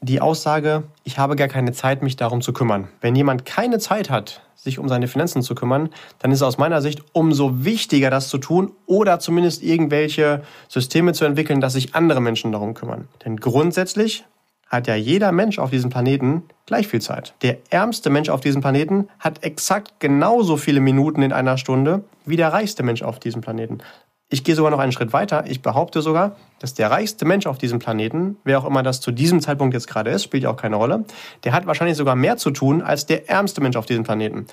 [0.00, 2.88] die Aussage, ich habe gar keine Zeit, mich darum zu kümmern.
[3.00, 5.90] Wenn jemand keine Zeit hat, sich um seine Finanzen zu kümmern,
[6.20, 11.12] dann ist es aus meiner Sicht umso wichtiger, das zu tun oder zumindest irgendwelche Systeme
[11.12, 13.08] zu entwickeln, dass sich andere Menschen darum kümmern.
[13.24, 14.24] Denn grundsätzlich
[14.72, 17.34] hat ja jeder Mensch auf diesem Planeten gleich viel Zeit.
[17.42, 22.36] Der ärmste Mensch auf diesem Planeten hat exakt genauso viele Minuten in einer Stunde wie
[22.36, 23.78] der reichste Mensch auf diesem Planeten.
[24.30, 25.44] Ich gehe sogar noch einen Schritt weiter.
[25.46, 29.10] Ich behaupte sogar, dass der reichste Mensch auf diesem Planeten, wer auch immer das zu
[29.10, 31.04] diesem Zeitpunkt jetzt gerade ist, spielt ja auch keine Rolle,
[31.44, 34.46] der hat wahrscheinlich sogar mehr zu tun als der ärmste Mensch auf diesem Planeten.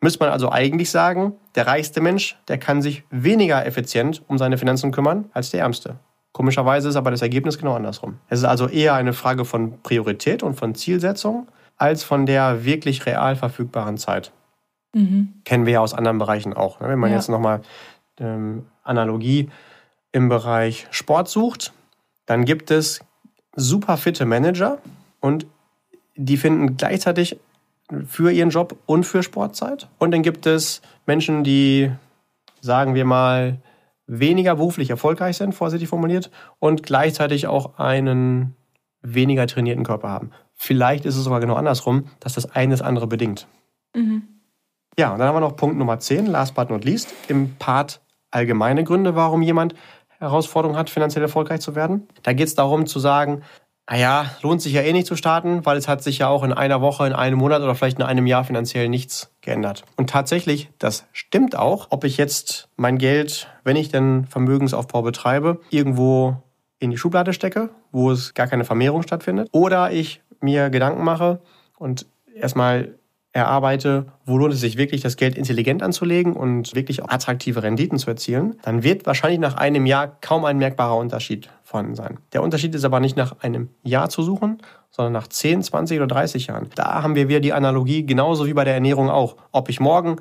[0.00, 4.56] Müsste man also eigentlich sagen, der reichste Mensch, der kann sich weniger effizient um seine
[4.56, 5.96] Finanzen kümmern als der ärmste.
[6.38, 8.20] Komischerweise ist aber das Ergebnis genau andersrum.
[8.28, 13.06] Es ist also eher eine Frage von Priorität und von Zielsetzung als von der wirklich
[13.06, 14.30] real verfügbaren Zeit.
[14.94, 15.32] Mhm.
[15.44, 16.78] Kennen wir ja aus anderen Bereichen auch.
[16.78, 16.90] Ne?
[16.90, 17.16] Wenn man ja.
[17.16, 17.62] jetzt nochmal
[18.20, 19.50] ähm, Analogie
[20.12, 21.72] im Bereich Sport sucht,
[22.26, 23.00] dann gibt es
[23.56, 24.78] super fitte Manager
[25.18, 25.44] und
[26.14, 27.40] die finden gleichzeitig
[28.06, 29.88] für ihren Job und für Sportzeit.
[29.98, 31.90] Und dann gibt es Menschen, die,
[32.60, 33.58] sagen wir mal,
[34.08, 38.56] weniger beruflich erfolgreich sind, vorsichtig formuliert, und gleichzeitig auch einen
[39.02, 40.30] weniger trainierten Körper haben.
[40.54, 43.46] Vielleicht ist es sogar genau andersrum, dass das eine das andere bedingt.
[43.94, 44.22] Mhm.
[44.98, 48.00] Ja, und dann haben wir noch Punkt Nummer 10, last but not least, im Part
[48.32, 49.74] allgemeine Gründe, warum jemand
[50.18, 52.08] Herausforderungen hat, finanziell erfolgreich zu werden.
[52.24, 53.42] Da geht es darum zu sagen,
[53.90, 56.52] naja, lohnt sich ja eh nicht zu starten, weil es hat sich ja auch in
[56.52, 59.84] einer Woche, in einem Monat oder vielleicht in einem Jahr finanziell nichts geändert.
[59.96, 65.60] Und tatsächlich, das stimmt auch, ob ich jetzt mein Geld, wenn ich denn Vermögensaufbau betreibe,
[65.70, 66.36] irgendwo
[66.78, 71.40] in die Schublade stecke, wo es gar keine Vermehrung stattfindet, oder ich mir Gedanken mache
[71.78, 72.94] und erstmal
[73.32, 77.98] erarbeite, wo lohnt es sich wirklich, das Geld intelligent anzulegen und wirklich auch attraktive Renditen
[77.98, 82.18] zu erzielen, dann wird wahrscheinlich nach einem Jahr kaum ein merkbarer Unterschied vorhanden sein.
[82.32, 84.58] Der Unterschied ist aber nicht nach einem Jahr zu suchen,
[84.90, 86.70] sondern nach 10, 20 oder 30 Jahren.
[86.74, 89.36] Da haben wir wieder die Analogie, genauso wie bei der Ernährung auch.
[89.52, 90.16] Ob ich morgen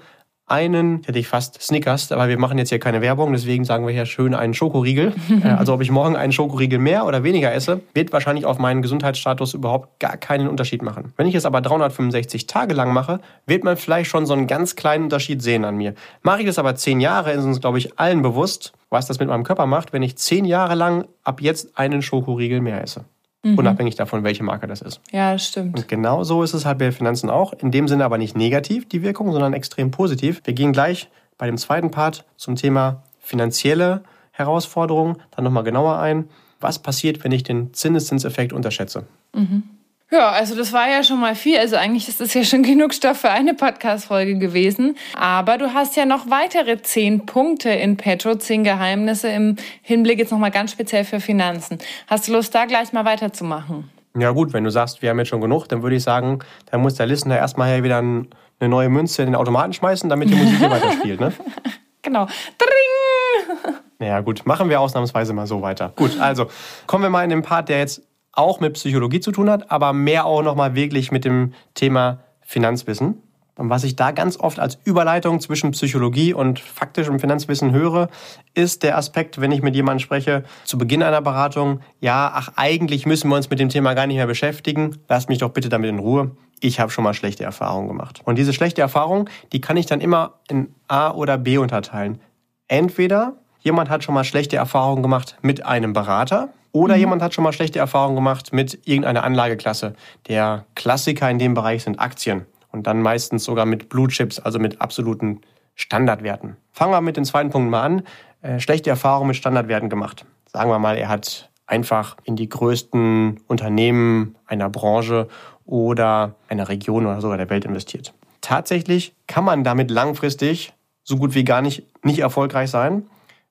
[0.47, 3.93] einen, hätte ich fast Snickers, aber wir machen jetzt hier keine Werbung, deswegen sagen wir
[3.93, 5.13] hier schön einen Schokoriegel.
[5.43, 8.81] Äh, also ob ich morgen einen Schokoriegel mehr oder weniger esse, wird wahrscheinlich auf meinen
[8.81, 11.13] Gesundheitsstatus überhaupt gar keinen Unterschied machen.
[11.15, 14.75] Wenn ich es aber 365 Tage lang mache, wird man vielleicht schon so einen ganz
[14.75, 15.93] kleinen Unterschied sehen an mir.
[16.23, 19.27] Mache ich das aber 10 Jahre, ist uns, glaube ich, allen bewusst, was das mit
[19.27, 23.05] meinem Körper macht, wenn ich 10 Jahre lang ab jetzt einen Schokoriegel mehr esse.
[23.51, 23.57] Mhm.
[23.57, 25.01] Unabhängig davon, welche Marke das ist.
[25.11, 25.77] Ja, das stimmt.
[25.77, 27.53] Und genau so ist es halt bei Finanzen auch.
[27.53, 30.41] In dem Sinne aber nicht negativ, die Wirkung, sondern extrem positiv.
[30.45, 36.29] Wir gehen gleich bei dem zweiten Part zum Thema finanzielle Herausforderungen dann nochmal genauer ein.
[36.59, 39.05] Was passiert, wenn ich den Zinseszinseffekt unterschätze?
[39.33, 39.63] Mhm.
[40.09, 41.57] Ja, also das war ja schon mal viel.
[41.57, 44.95] Also eigentlich ist das ja schon genug Stoff für eine Podcast-Folge gewesen.
[45.15, 50.31] Aber du hast ja noch weitere zehn Punkte in petro, zehn Geheimnisse im Hinblick jetzt
[50.31, 51.77] nochmal ganz speziell für Finanzen.
[52.07, 53.89] Hast du Lust, da gleich mal weiterzumachen?
[54.17, 56.39] Ja gut, wenn du sagst, wir haben jetzt schon genug, dann würde ich sagen,
[56.71, 58.25] dann muss der Listener erstmal wieder eine
[58.61, 61.33] neue Münze in den Automaten schmeißen, damit die Musik hier weiterspielt, ne?
[62.03, 62.25] Genau.
[62.57, 63.75] Dring!
[63.99, 65.91] Ja gut, machen wir ausnahmsweise mal so weiter.
[65.97, 66.47] Gut, also
[66.85, 68.01] kommen wir mal in den Part, der jetzt
[68.37, 73.21] auch mit Psychologie zu tun hat, aber mehr auch nochmal wirklich mit dem Thema Finanzwissen.
[73.57, 78.09] Und was ich da ganz oft als Überleitung zwischen Psychologie und faktischem Finanzwissen höre,
[78.53, 83.07] ist der Aspekt, wenn ich mit jemandem spreche, zu Beginn einer Beratung, ja, ach, eigentlich
[83.07, 85.89] müssen wir uns mit dem Thema gar nicht mehr beschäftigen, lasst mich doch bitte damit
[85.89, 86.31] in Ruhe.
[86.59, 88.21] Ich habe schon mal schlechte Erfahrungen gemacht.
[88.23, 92.19] Und diese schlechte Erfahrung, die kann ich dann immer in A oder B unterteilen.
[92.67, 96.99] Entweder jemand hat schon mal schlechte Erfahrungen gemacht mit einem Berater, oder mhm.
[96.99, 99.93] jemand hat schon mal schlechte Erfahrungen gemacht mit irgendeiner Anlageklasse.
[100.27, 102.45] Der Klassiker in dem Bereich sind Aktien.
[102.71, 105.41] Und dann meistens sogar mit Blue Chips, also mit absoluten
[105.75, 106.57] Standardwerten.
[106.71, 108.03] Fangen wir mit dem zweiten Punkt mal an.
[108.41, 110.25] Äh, schlechte Erfahrungen mit Standardwerten gemacht.
[110.51, 115.27] Sagen wir mal, er hat einfach in die größten Unternehmen einer Branche
[115.65, 118.13] oder einer Region oder sogar der Welt investiert.
[118.41, 123.07] Tatsächlich kann man damit langfristig so gut wie gar nicht, nicht erfolgreich sein.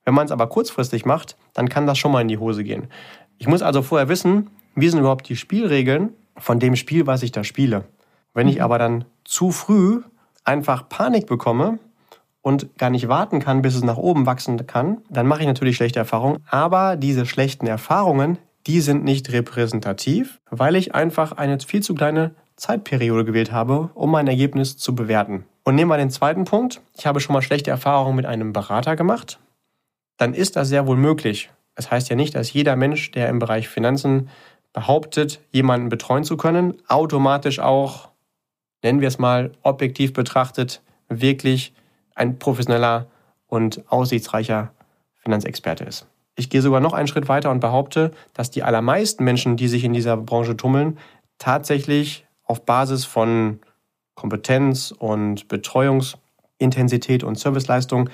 [0.07, 2.87] Wenn man es aber kurzfristig macht, dann kann das schon mal in die Hose gehen.
[3.38, 7.33] Ich muss also vorher wissen, wie sind überhaupt die Spielregeln von dem Spiel, was ich
[7.33, 7.85] da spiele.
[8.33, 8.62] Wenn ich mhm.
[8.62, 10.03] aber dann zu früh
[10.45, 11.81] einfach Panik bekomme
[12.40, 15.75] und gar nicht warten kann, bis es nach oben wachsen kann, dann mache ich natürlich
[15.75, 16.38] schlechte Erfahrungen.
[16.49, 18.38] Aber diese schlechten Erfahrungen,
[18.69, 24.12] die sind nicht repräsentativ, weil ich einfach eine viel zu kleine Zeitperiode gewählt habe, um
[24.12, 25.47] mein Ergebnis zu bewerten.
[25.64, 26.81] Und nehmen wir den zweiten Punkt.
[26.97, 29.40] Ich habe schon mal schlechte Erfahrungen mit einem Berater gemacht
[30.16, 31.50] dann ist das sehr wohl möglich.
[31.74, 34.29] Das heißt ja nicht, dass jeder Mensch, der im Bereich Finanzen
[34.72, 38.11] behauptet, jemanden betreuen zu können, automatisch auch,
[38.83, 41.72] nennen wir es mal, objektiv betrachtet, wirklich
[42.14, 43.07] ein professioneller
[43.46, 44.72] und aussichtsreicher
[45.14, 46.07] Finanzexperte ist.
[46.35, 49.85] Ich gehe sogar noch einen Schritt weiter und behaupte, dass die allermeisten Menschen, die sich
[49.85, 50.98] in dieser Branche tummeln,
[51.38, 53.61] tatsächlich auf Basis von
[54.14, 58.11] Kompetenz und Betreuungsintensität und Serviceleistung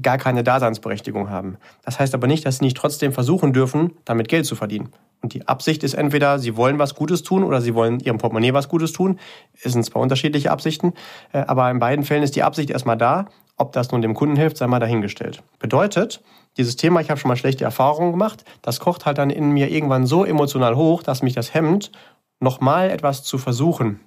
[0.00, 1.56] gar keine Daseinsberechtigung haben.
[1.84, 4.90] Das heißt aber nicht, dass sie nicht trotzdem versuchen dürfen, damit Geld zu verdienen.
[5.22, 8.54] Und die Absicht ist entweder, sie wollen was Gutes tun oder sie wollen ihrem Portemonnaie
[8.54, 9.18] was Gutes tun.
[9.62, 10.94] Es sind zwar unterschiedliche Absichten,
[11.32, 13.26] äh, aber in beiden Fällen ist die Absicht erstmal da.
[13.56, 15.42] Ob das nun dem Kunden hilft, sei mal dahingestellt.
[15.58, 16.22] Bedeutet,
[16.56, 19.70] dieses Thema, ich habe schon mal schlechte Erfahrungen gemacht, das kocht halt dann in mir
[19.70, 21.92] irgendwann so emotional hoch, dass mich das hemmt,
[22.38, 24.00] nochmal etwas zu versuchen.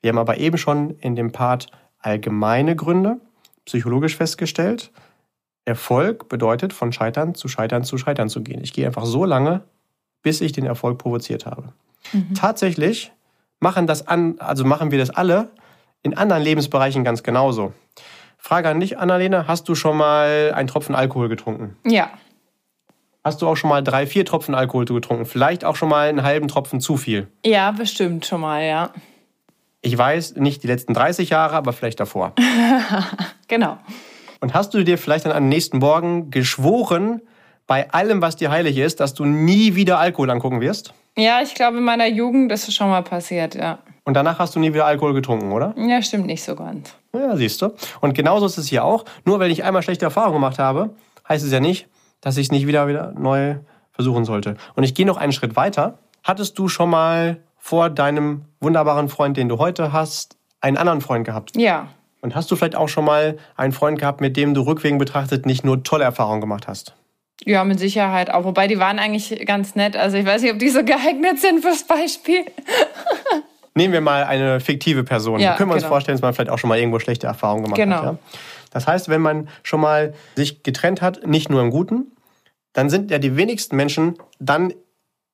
[0.00, 1.66] Wir haben aber eben schon in dem Part
[1.98, 3.20] allgemeine Gründe
[3.66, 4.90] psychologisch festgestellt.
[5.64, 8.60] Erfolg bedeutet, von Scheitern zu Scheitern zu Scheitern zu gehen.
[8.62, 9.62] Ich gehe einfach so lange,
[10.22, 11.72] bis ich den Erfolg provoziert habe.
[12.12, 12.34] Mhm.
[12.34, 13.12] Tatsächlich
[13.60, 15.50] machen, das an, also machen wir das alle
[16.02, 17.72] in anderen Lebensbereichen ganz genauso.
[18.36, 21.76] Frage an dich, Annalena, hast du schon mal einen Tropfen Alkohol getrunken?
[21.86, 22.10] Ja.
[23.24, 25.24] Hast du auch schon mal drei, vier Tropfen Alkohol getrunken?
[25.24, 27.28] Vielleicht auch schon mal einen halben Tropfen zu viel?
[27.42, 28.90] Ja, bestimmt schon mal, ja.
[29.80, 32.34] Ich weiß, nicht die letzten 30 Jahre, aber vielleicht davor.
[33.48, 33.78] genau.
[34.44, 37.22] Und hast du dir vielleicht dann am nächsten Morgen geschworen,
[37.66, 40.92] bei allem, was dir heilig ist, dass du nie wieder Alkohol angucken wirst?
[41.16, 43.78] Ja, ich glaube, in meiner Jugend ist es schon mal passiert, ja.
[44.04, 45.72] Und danach hast du nie wieder Alkohol getrunken, oder?
[45.78, 46.94] Ja, stimmt nicht so ganz.
[47.14, 47.70] Ja, siehst du.
[48.02, 49.06] Und genauso ist es hier auch.
[49.24, 50.90] Nur weil ich einmal schlechte Erfahrungen gemacht habe,
[51.26, 51.88] heißt es ja nicht,
[52.20, 53.54] dass ich es nicht wieder, wieder neu
[53.92, 54.58] versuchen sollte.
[54.74, 56.00] Und ich gehe noch einen Schritt weiter.
[56.22, 61.24] Hattest du schon mal vor deinem wunderbaren Freund, den du heute hast, einen anderen Freund
[61.24, 61.56] gehabt?
[61.56, 61.88] Ja.
[62.24, 65.44] Und hast du vielleicht auch schon mal einen Freund gehabt, mit dem du rückwärts betrachtet
[65.44, 66.94] nicht nur tolle Erfahrungen gemacht hast?
[67.44, 68.44] Ja, mit Sicherheit auch.
[68.44, 69.94] Wobei die waren eigentlich ganz nett.
[69.94, 72.46] Also ich weiß nicht, ob die so geeignet sind fürs Beispiel.
[73.74, 75.38] Nehmen wir mal eine fiktive Person.
[75.38, 75.92] Ja, Können wir uns genau.
[75.92, 77.96] vorstellen, dass man vielleicht auch schon mal irgendwo schlechte Erfahrungen gemacht Genau.
[77.96, 78.04] hat.
[78.04, 78.18] Ja?
[78.70, 82.06] Das heißt, wenn man schon mal sich getrennt hat, nicht nur im Guten,
[82.72, 84.72] dann sind ja die wenigsten Menschen dann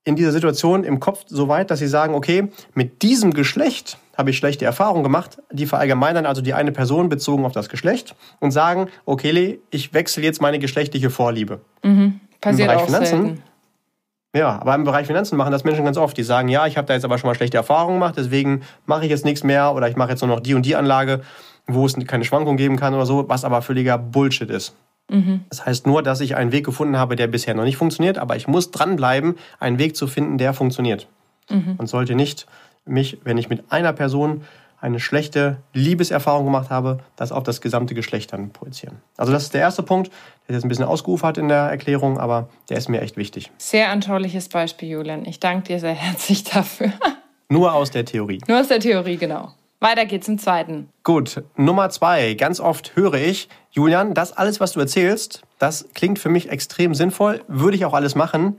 [0.02, 4.30] in dieser Situation im Kopf so weit, dass sie sagen, okay, mit diesem Geschlecht habe
[4.30, 5.38] ich schlechte Erfahrungen gemacht.
[5.50, 10.22] Die verallgemeinern also die eine Person bezogen auf das Geschlecht und sagen, okay, ich wechsle
[10.22, 11.60] jetzt meine geschlechtliche Vorliebe.
[12.40, 13.22] Passiert Bereich auch Finanzen?
[13.22, 13.42] selten.
[14.32, 16.16] Ja, aber im Bereich Finanzen machen das Menschen ganz oft.
[16.16, 19.04] Die sagen, ja, ich habe da jetzt aber schon mal schlechte Erfahrungen gemacht, deswegen mache
[19.04, 21.22] ich jetzt nichts mehr oder ich mache jetzt nur noch die und die Anlage,
[21.66, 24.76] wo es keine Schwankung geben kann oder so, was aber völliger Bullshit ist.
[25.48, 28.36] Das heißt nur, dass ich einen Weg gefunden habe, der bisher noch nicht funktioniert, aber
[28.36, 31.08] ich muss dranbleiben, einen Weg zu finden, der funktioniert.
[31.78, 32.46] Und sollte nicht
[32.84, 34.44] mich, wenn ich mit einer Person
[34.80, 39.02] eine schlechte Liebeserfahrung gemacht habe, das auf das gesamte Geschlecht dann projizieren.
[39.16, 40.10] Also das ist der erste Punkt,
[40.48, 43.50] der jetzt ein bisschen ausgeufert in der Erklärung, aber der ist mir echt wichtig.
[43.58, 45.26] Sehr anschauliches Beispiel, Julian.
[45.26, 46.92] Ich danke dir sehr herzlich dafür.
[47.48, 48.40] Nur aus der Theorie.
[48.48, 49.52] Nur aus der Theorie, genau.
[49.80, 50.90] Weiter geht's im zweiten.
[51.04, 52.34] Gut, Nummer zwei.
[52.34, 56.94] Ganz oft höre ich, Julian, das alles, was du erzählst, das klingt für mich extrem
[56.94, 58.58] sinnvoll, würde ich auch alles machen,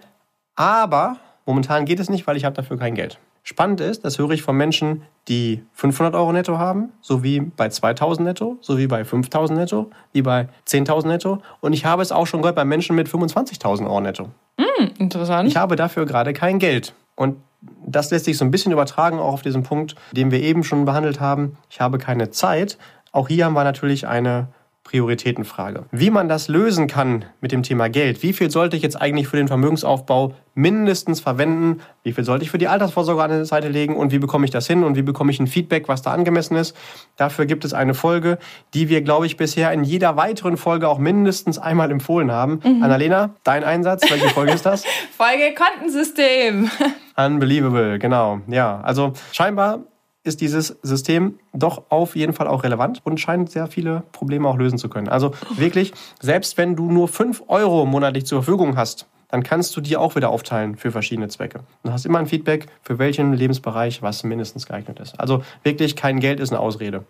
[0.56, 3.20] aber momentan geht es nicht, weil ich habe dafür kein Geld.
[3.44, 8.28] Spannend ist, das höre ich von Menschen, die 500 Euro netto haben, sowie bei 2000
[8.28, 11.42] netto, sowie bei 5000 netto, wie bei 10.000 netto.
[11.60, 14.30] Und ich habe es auch schon gehört bei Menschen mit 25.000 Euro netto.
[14.60, 15.50] Hm, interessant.
[15.50, 16.94] Ich habe dafür gerade kein Geld.
[17.16, 17.38] Und
[17.86, 20.86] das lässt sich so ein bisschen übertragen, auch auf diesen Punkt, den wir eben schon
[20.86, 21.58] behandelt haben.
[21.70, 22.78] Ich habe keine Zeit.
[23.12, 24.48] Auch hier haben wir natürlich eine
[24.92, 25.86] Prioritätenfrage.
[25.92, 28.24] Wie man das lösen kann mit dem Thema Geld.
[28.24, 31.80] Wie viel sollte ich jetzt eigentlich für den Vermögensaufbau mindestens verwenden?
[32.04, 33.96] Wie viel sollte ich für die Altersvorsorge an der Seite legen?
[33.96, 34.84] Und wie bekomme ich das hin?
[34.84, 36.76] Und wie bekomme ich ein Feedback, was da angemessen ist?
[37.16, 38.38] Dafür gibt es eine Folge,
[38.74, 42.60] die wir, glaube ich, bisher in jeder weiteren Folge auch mindestens einmal empfohlen haben.
[42.84, 44.84] Annalena, dein Einsatz, welche Folge ist das?
[45.18, 46.70] Folge Kontensystem.
[47.16, 48.42] Unbelievable, genau.
[48.48, 49.80] Ja, also scheinbar
[50.24, 54.58] ist dieses System doch auf jeden Fall auch relevant und scheint sehr viele Probleme auch
[54.58, 55.10] lösen zu können.
[55.10, 59.82] Also wirklich, selbst wenn du nur 5 Euro monatlich zur Verfügung hast, dann kannst du
[59.82, 61.62] die auch wieder aufteilen für verschiedene Zwecke.
[61.84, 65.20] Du hast immer ein Feedback, für welchen Lebensbereich was mindestens geeignet ist.
[65.20, 67.06] Also wirklich, kein Geld ist eine Ausrede.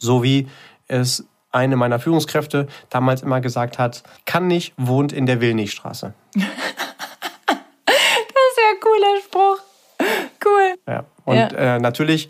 [0.00, 0.48] So wie
[0.88, 6.12] es eine meiner Führungskräfte damals immer gesagt hat, kann nicht, wohnt in der Willnichstraße.
[6.34, 6.46] Sehr
[8.80, 9.58] cooler Spruch.
[10.44, 10.74] Cool.
[10.86, 11.04] Ja.
[11.24, 11.48] Und Ja.
[11.48, 12.28] Äh, natürlich,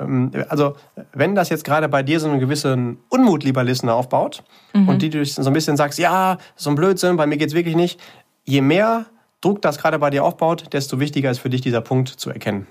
[0.00, 0.74] ähm, also
[1.12, 4.42] wenn das jetzt gerade bei dir so einen gewissen Unmut, lieber Listener, aufbaut
[4.88, 7.76] und die du so ein bisschen sagst, ja, so ein Blödsinn, bei mir geht's wirklich
[7.76, 8.00] nicht,
[8.44, 9.06] je mehr
[9.40, 12.66] Druck das gerade bei dir aufbaut, desto wichtiger ist für dich dieser Punkt zu erkennen.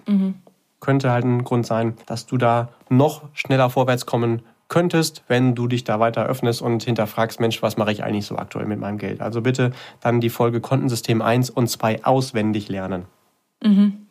[0.79, 5.67] Könnte halt ein Grund sein, dass du da noch schneller vorwärts kommen könntest, wenn du
[5.67, 8.97] dich da weiter öffnest und hinterfragst, Mensch, was mache ich eigentlich so aktuell mit meinem
[8.97, 9.21] Geld?
[9.21, 13.05] Also bitte dann die Folge Kontensystem 1 und 2 auswendig lernen.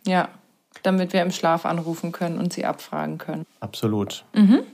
[0.07, 0.29] Ja,
[0.83, 3.45] damit wir im Schlaf anrufen können und sie abfragen können.
[3.61, 4.25] Absolut.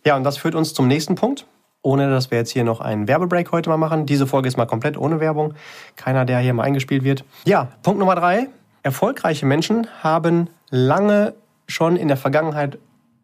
[0.05, 1.47] Ja, und das führt uns zum nächsten Punkt.
[1.81, 4.05] Ohne dass wir jetzt hier noch einen Werbebreak heute mal machen.
[4.05, 5.55] Diese Folge ist mal komplett ohne Werbung.
[5.95, 7.25] Keiner, der hier mal eingespielt wird.
[7.45, 8.49] Ja, Punkt Nummer drei.
[8.83, 11.35] Erfolgreiche Menschen haben lange
[11.69, 12.79] schon in der Vergangenheit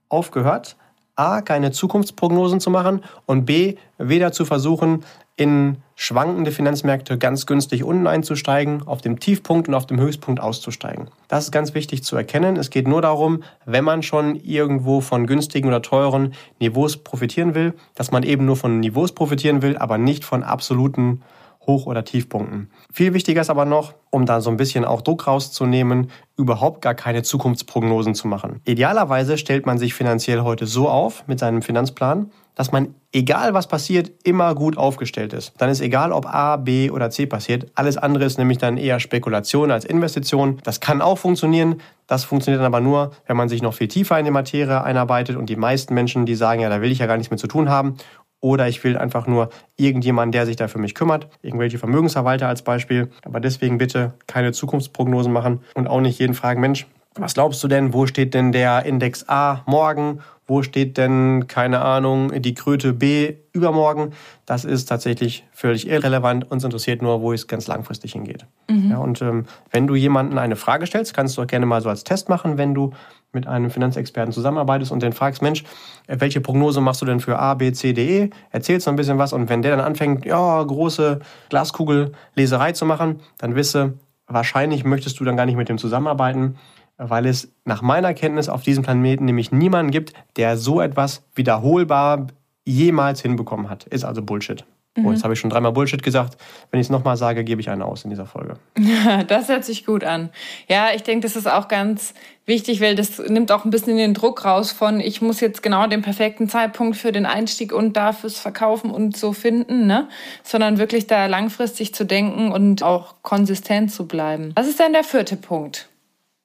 [0.09, 0.77] aufgehört,
[1.17, 5.05] A, keine Zukunftsprognosen zu machen und B, weder zu versuchen,
[5.37, 11.09] in schwankende Finanzmärkte ganz günstig unten einzusteigen, auf dem Tiefpunkt und auf dem Höchstpunkt auszusteigen.
[11.29, 12.57] Das ist ganz wichtig zu erkennen.
[12.57, 17.75] Es geht nur darum, wenn man schon irgendwo von günstigen oder teuren Niveaus profitieren will,
[17.95, 21.23] dass man eben nur von Niveaus profitieren will, aber nicht von absoluten
[21.67, 22.71] Hoch- oder Tiefpunkten.
[22.93, 26.95] Viel wichtiger ist aber noch, um da so ein bisschen auch Druck rauszunehmen, überhaupt gar
[26.95, 28.61] keine Zukunftsprognosen zu machen.
[28.65, 33.67] Idealerweise stellt man sich finanziell heute so auf mit seinem Finanzplan, dass man, egal was
[33.67, 35.53] passiert, immer gut aufgestellt ist.
[35.59, 37.67] Dann ist egal, ob A, B oder C passiert.
[37.75, 40.59] Alles andere ist nämlich dann eher Spekulation als Investition.
[40.63, 41.81] Das kann auch funktionieren.
[42.07, 45.37] Das funktioniert dann aber nur, wenn man sich noch viel tiefer in die Materie einarbeitet.
[45.37, 47.49] Und die meisten Menschen, die sagen, ja, da will ich ja gar nichts mit zu
[47.49, 47.97] tun haben.
[48.41, 51.29] Oder ich will einfach nur irgendjemanden, der sich da für mich kümmert.
[51.41, 53.11] Irgendwelche Vermögensverwalter als Beispiel.
[53.25, 56.87] Aber deswegen bitte keine Zukunftsprognosen machen und auch nicht jeden fragen, Mensch,
[57.17, 60.21] was glaubst du denn, wo steht denn der Index A morgen?
[60.47, 64.13] Wo steht denn, keine Ahnung, die Kröte B übermorgen?
[64.45, 66.51] Das ist tatsächlich völlig irrelevant.
[66.51, 68.45] Uns interessiert nur, wo es ganz langfristig hingeht.
[68.69, 68.91] Mhm.
[68.91, 71.89] Ja, und ähm, wenn du jemanden eine Frage stellst, kannst du auch gerne mal so
[71.89, 72.93] als Test machen, wenn du
[73.33, 75.65] mit einem Finanzexperten zusammenarbeitest und den fragst, Mensch,
[76.07, 78.31] welche Prognose machst du denn für A, B, C, D, E?
[78.51, 83.21] Erzählst du ein bisschen was und wenn der dann anfängt, ja, große Glaskugelleserei zu machen,
[83.39, 83.95] dann wisse,
[84.27, 86.57] wahrscheinlich möchtest du dann gar nicht mit dem zusammenarbeiten,
[86.99, 92.29] weil es nach meiner Kenntnis auf diesem Planeten nämlich niemanden gibt, der so etwas wiederholbar
[92.65, 93.85] jemals hinbekommen hat.
[93.85, 94.65] Ist also Bullshit.
[94.97, 95.07] Mhm.
[95.07, 96.37] Oh, jetzt habe ich schon dreimal Bullshit gesagt.
[96.71, 98.57] Wenn ich es nochmal sage, gebe ich einen aus in dieser Folge.
[99.27, 100.31] das hört sich gut an.
[100.69, 102.15] Ja, ich denke, das ist auch ganz
[102.47, 105.87] wichtig, weil das nimmt auch ein bisschen den Druck raus von, ich muss jetzt genau
[105.87, 110.09] den perfekten Zeitpunkt für den Einstieg und da fürs Verkaufen und so finden, ne?
[110.45, 114.53] Sondern wirklich da langfristig zu denken und auch konsistent zu bleiben.
[114.55, 115.89] Was ist denn der vierte Punkt?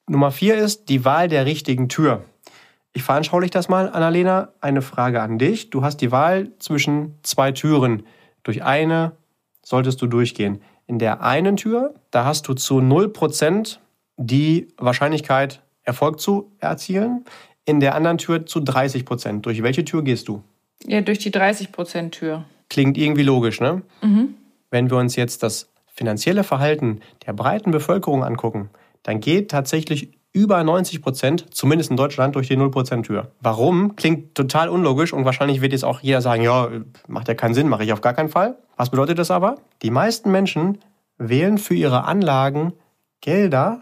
[0.10, 2.24] Nummer vier ist die Wahl der richtigen Tür.
[2.94, 4.50] Ich veranschauliche das mal, Annalena.
[4.60, 5.70] Eine Frage an dich.
[5.70, 8.04] Du hast die Wahl zwischen zwei Türen.
[8.42, 9.12] Durch eine
[9.62, 10.62] solltest du durchgehen.
[10.88, 13.78] In der einen Tür, da hast du zu 0%
[14.18, 17.24] die Wahrscheinlichkeit, Erfolg zu erzielen.
[17.66, 19.42] In der anderen Tür zu 30%.
[19.42, 20.42] Durch welche Tür gehst du?
[20.88, 22.46] Ja, durch die 30% Tür.
[22.68, 23.84] Klingt irgendwie logisch, ne?
[24.02, 24.34] Mhm.
[24.72, 28.72] Wenn wir uns jetzt das finanzielle Verhalten der breiten Bevölkerung angucken,
[29.04, 33.32] dann geht tatsächlich über 90 Prozent, zumindest in Deutschland, durch die 0%-Tür.
[33.42, 33.96] Warum?
[33.96, 36.70] Klingt total unlogisch und wahrscheinlich wird jetzt auch jeder sagen, ja,
[37.08, 38.58] macht ja keinen Sinn, mache ich auf gar keinen Fall.
[38.78, 39.56] Was bedeutet das aber?
[39.82, 40.78] Die meisten Menschen
[41.18, 42.74] wählen für ihre Anlagen
[43.22, 43.82] Gelder,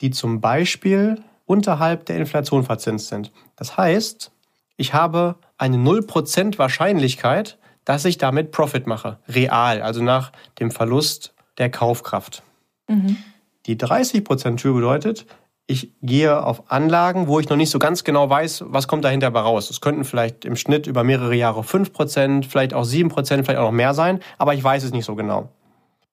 [0.00, 3.30] die zum Beispiel unterhalb der Inflation verzinst sind.
[3.56, 4.32] Das heißt,
[4.76, 9.18] ich habe eine 0% Wahrscheinlichkeit, dass ich damit Profit mache.
[9.28, 12.42] Real, also nach dem Verlust der Kaufkraft.
[12.88, 13.18] Mhm.
[13.66, 15.26] Die 30%-Tür bedeutet,
[15.66, 19.30] ich gehe auf Anlagen, wo ich noch nicht so ganz genau weiß, was kommt dahinter
[19.30, 19.70] bei raus.
[19.70, 23.10] Es könnten vielleicht im Schnitt über mehrere Jahre 5%, vielleicht auch 7%,
[23.44, 25.48] vielleicht auch noch mehr sein, aber ich weiß es nicht so genau.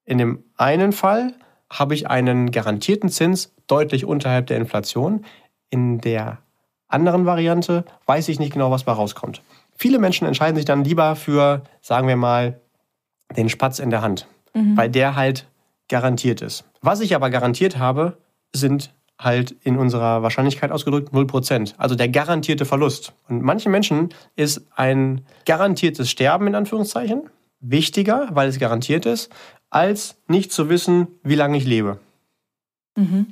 [0.06, 1.34] In dem einen Fall
[1.70, 5.26] habe ich einen garantierten Zins deutlich unterhalb der Inflation.
[5.70, 6.40] In der
[6.88, 9.42] anderen Variante weiß ich nicht genau, was bei rauskommt.
[9.76, 12.62] Viele Menschen entscheiden sich dann lieber für, sagen wir mal,
[13.36, 14.76] den Spatz in der Hand, mhm.
[14.76, 15.48] weil der halt
[15.92, 16.64] garantiert ist.
[16.82, 18.18] Was ich aber garantiert habe,
[18.54, 21.74] sind halt in unserer Wahrscheinlichkeit ausgedrückt 0%.
[21.78, 23.14] Also der garantierte Verlust.
[23.28, 29.30] Und manchen Menschen ist ein garantiertes Sterben in Anführungszeichen wichtiger, weil es garantiert ist,
[29.70, 32.00] als nicht zu wissen, wie lange ich lebe.
[32.96, 33.28] Mhm.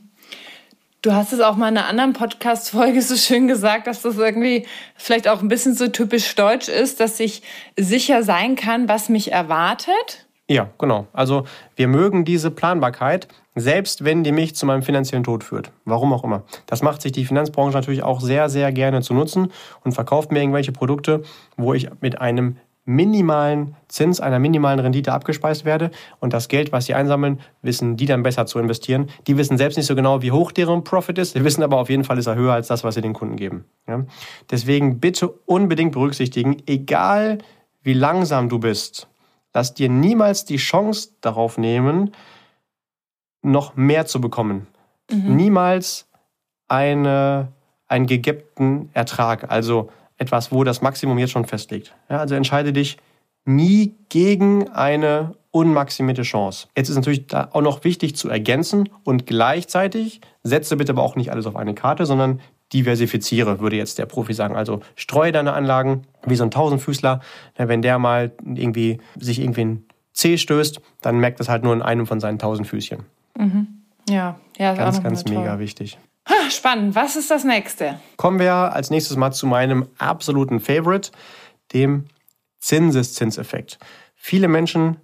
[1.02, 4.68] Du hast es auch mal in einer anderen Podcast-Folge so schön gesagt, dass das irgendwie
[4.96, 7.42] vielleicht auch ein bisschen so typisch deutsch ist, dass ich
[7.78, 10.29] sicher sein kann, was mich erwartet.
[10.50, 11.06] Ja, genau.
[11.14, 11.44] Also
[11.76, 15.72] wir mögen diese Planbarkeit, selbst wenn die mich zu meinem finanziellen Tod führt.
[15.86, 16.42] Warum auch immer.
[16.66, 19.52] Das macht sich die Finanzbranche natürlich auch sehr, sehr gerne zu nutzen
[19.84, 21.22] und verkauft mir irgendwelche Produkte,
[21.56, 25.92] wo ich mit einem minimalen Zins, einer minimalen Rendite abgespeist werde.
[26.20, 29.12] Und das Geld, was sie einsammeln, wissen die dann besser zu investieren.
[29.28, 31.34] Die wissen selbst nicht so genau, wie hoch deren Profit ist.
[31.34, 33.36] Sie wissen aber auf jeden Fall, ist er höher als das, was sie den Kunden
[33.36, 33.66] geben.
[33.88, 34.04] Ja?
[34.50, 37.38] Deswegen bitte unbedingt berücksichtigen, egal
[37.84, 39.08] wie langsam du bist,
[39.54, 42.12] lass dir niemals die Chance darauf nehmen,
[43.42, 44.68] noch mehr zu bekommen.
[45.12, 45.36] Mhm.
[45.36, 46.08] Niemals
[46.68, 47.50] eine,
[47.88, 51.96] einen gegebbten Ertrag, also etwas, wo das Maximum jetzt schon festliegt.
[52.10, 52.98] Ja, also entscheide dich
[53.46, 56.68] nie gegen eine unmaximierte Chance.
[56.76, 61.16] Jetzt ist natürlich da auch noch wichtig zu ergänzen und gleichzeitig setze bitte aber auch
[61.16, 62.42] nicht alles auf eine Karte, sondern
[62.74, 64.56] diversifiziere, würde jetzt der Profi sagen.
[64.56, 67.22] Also streue deine Anlagen wie so ein Tausendfüßler.
[67.56, 71.82] Wenn der mal irgendwie sich irgendwie ein C stößt, dann merkt das halt nur in
[71.82, 73.06] einem von seinen tausend Füßchen.
[73.38, 73.68] Mhm.
[74.10, 75.98] Ja, ja, ganz, ganz mega wichtig.
[76.50, 76.96] Spannend.
[76.96, 78.00] Was ist das nächste?
[78.18, 81.12] Kommen wir als nächstes mal zu meinem absoluten Favorite,
[81.74, 82.06] dem
[82.60, 83.80] Zinseszinseffekt.
[84.16, 84.98] Viele Menschen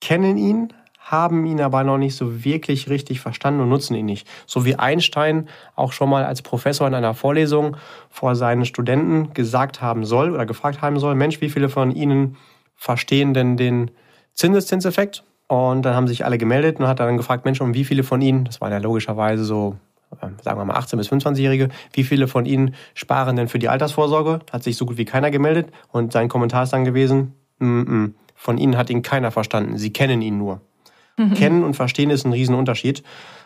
[0.00, 0.72] kennen ihn,
[1.10, 4.28] haben ihn aber noch nicht so wirklich richtig verstanden und nutzen ihn nicht.
[4.46, 7.76] So wie Einstein auch schon mal als Professor in einer Vorlesung
[8.10, 12.36] vor seinen Studenten gesagt haben soll oder gefragt haben soll, Mensch, wie viele von Ihnen
[12.74, 13.90] verstehen denn den
[14.34, 15.24] Zinseszinseffekt?
[15.48, 18.20] Und dann haben sich alle gemeldet und hat dann gefragt, Mensch, und wie viele von
[18.20, 19.76] Ihnen, das waren ja logischerweise so,
[20.22, 23.70] ähm, sagen wir mal 18- bis 25-Jährige, wie viele von Ihnen sparen denn für die
[23.70, 24.40] Altersvorsorge?
[24.52, 25.72] Hat sich so gut wie keiner gemeldet.
[25.90, 29.78] Und sein Kommentar ist dann gewesen, mm -mm, von Ihnen hat ihn keiner verstanden.
[29.78, 30.60] Sie kennen ihn nur.
[31.18, 31.34] Mhm.
[31.34, 33.02] Kennen und verstehen ist ein Riesenunterschied.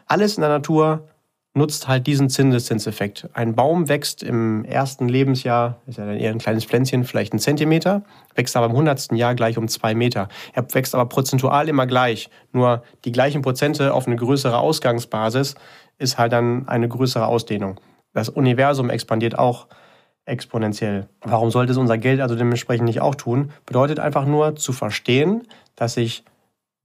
[0.07, 1.09] Alles in der Natur
[1.55, 3.29] nutzt halt diesen Zinseszinseffekt.
[3.35, 7.39] Ein Baum wächst im ersten Lebensjahr, ist ja dann eher ein kleines Pflänzchen, vielleicht ein
[7.39, 8.03] Zentimeter,
[8.35, 10.29] wächst aber im hundertsten Jahr gleich um zwei Meter.
[10.55, 12.31] Er wächst aber prozentual immer gleich.
[12.53, 15.55] Nur die gleichen Prozente auf eine größere Ausgangsbasis
[15.99, 17.79] ist halt dann eine größere Ausdehnung.
[18.15, 19.67] Das Universum expandiert auch
[20.25, 21.09] exponentiell.
[21.21, 23.51] Warum sollte es unser Geld also dementsprechend nicht auch tun?
[23.67, 25.47] Bedeutet einfach nur zu verstehen,
[25.77, 26.25] dass ich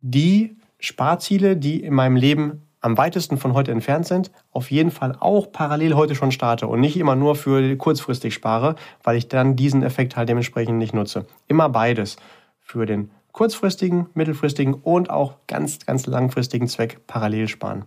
[0.01, 5.15] die Sparziele, die in meinem Leben am weitesten von heute entfernt sind, auf jeden Fall
[5.19, 9.55] auch parallel heute schon starte und nicht immer nur für kurzfristig spare, weil ich dann
[9.55, 11.25] diesen Effekt halt dementsprechend nicht nutze.
[11.47, 12.17] Immer beides
[12.61, 17.85] für den kurzfristigen, mittelfristigen und auch ganz, ganz langfristigen Zweck parallel sparen.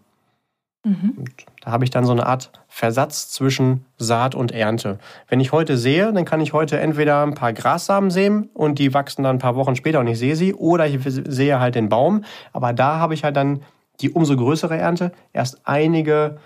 [0.82, 1.24] Mhm.
[1.60, 4.98] Da habe ich dann so eine Art Versatz zwischen Saat und Ernte.
[5.28, 8.94] Wenn ich heute sehe, dann kann ich heute entweder ein paar Grassamen sehen und die
[8.94, 11.90] wachsen dann ein paar Wochen später und ich sehe sie, oder ich sehe halt den
[11.90, 12.24] Baum.
[12.52, 13.62] Aber da habe ich halt dann
[14.00, 16.38] die umso größere Ernte erst einige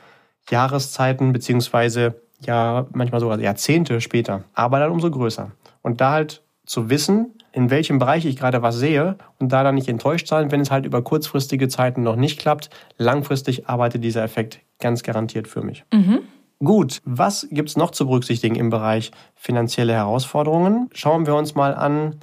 [0.51, 5.53] Jahreszeiten beziehungsweise ja manchmal sogar Jahrzehnte später, aber dann umso größer.
[5.83, 9.77] Und da halt zu wissen, in welchem Bereich ich gerade was sehe und da dann
[9.77, 12.69] nicht enttäuscht sein, wenn es halt über kurzfristige Zeiten noch nicht klappt.
[12.99, 15.85] Langfristig arbeitet dieser Effekt ganz garantiert für mich.
[15.93, 16.21] Mhm.
[16.59, 20.89] Gut, was gibt es noch zu berücksichtigen im Bereich finanzielle Herausforderungen?
[20.93, 22.17] Schauen wir uns mal an,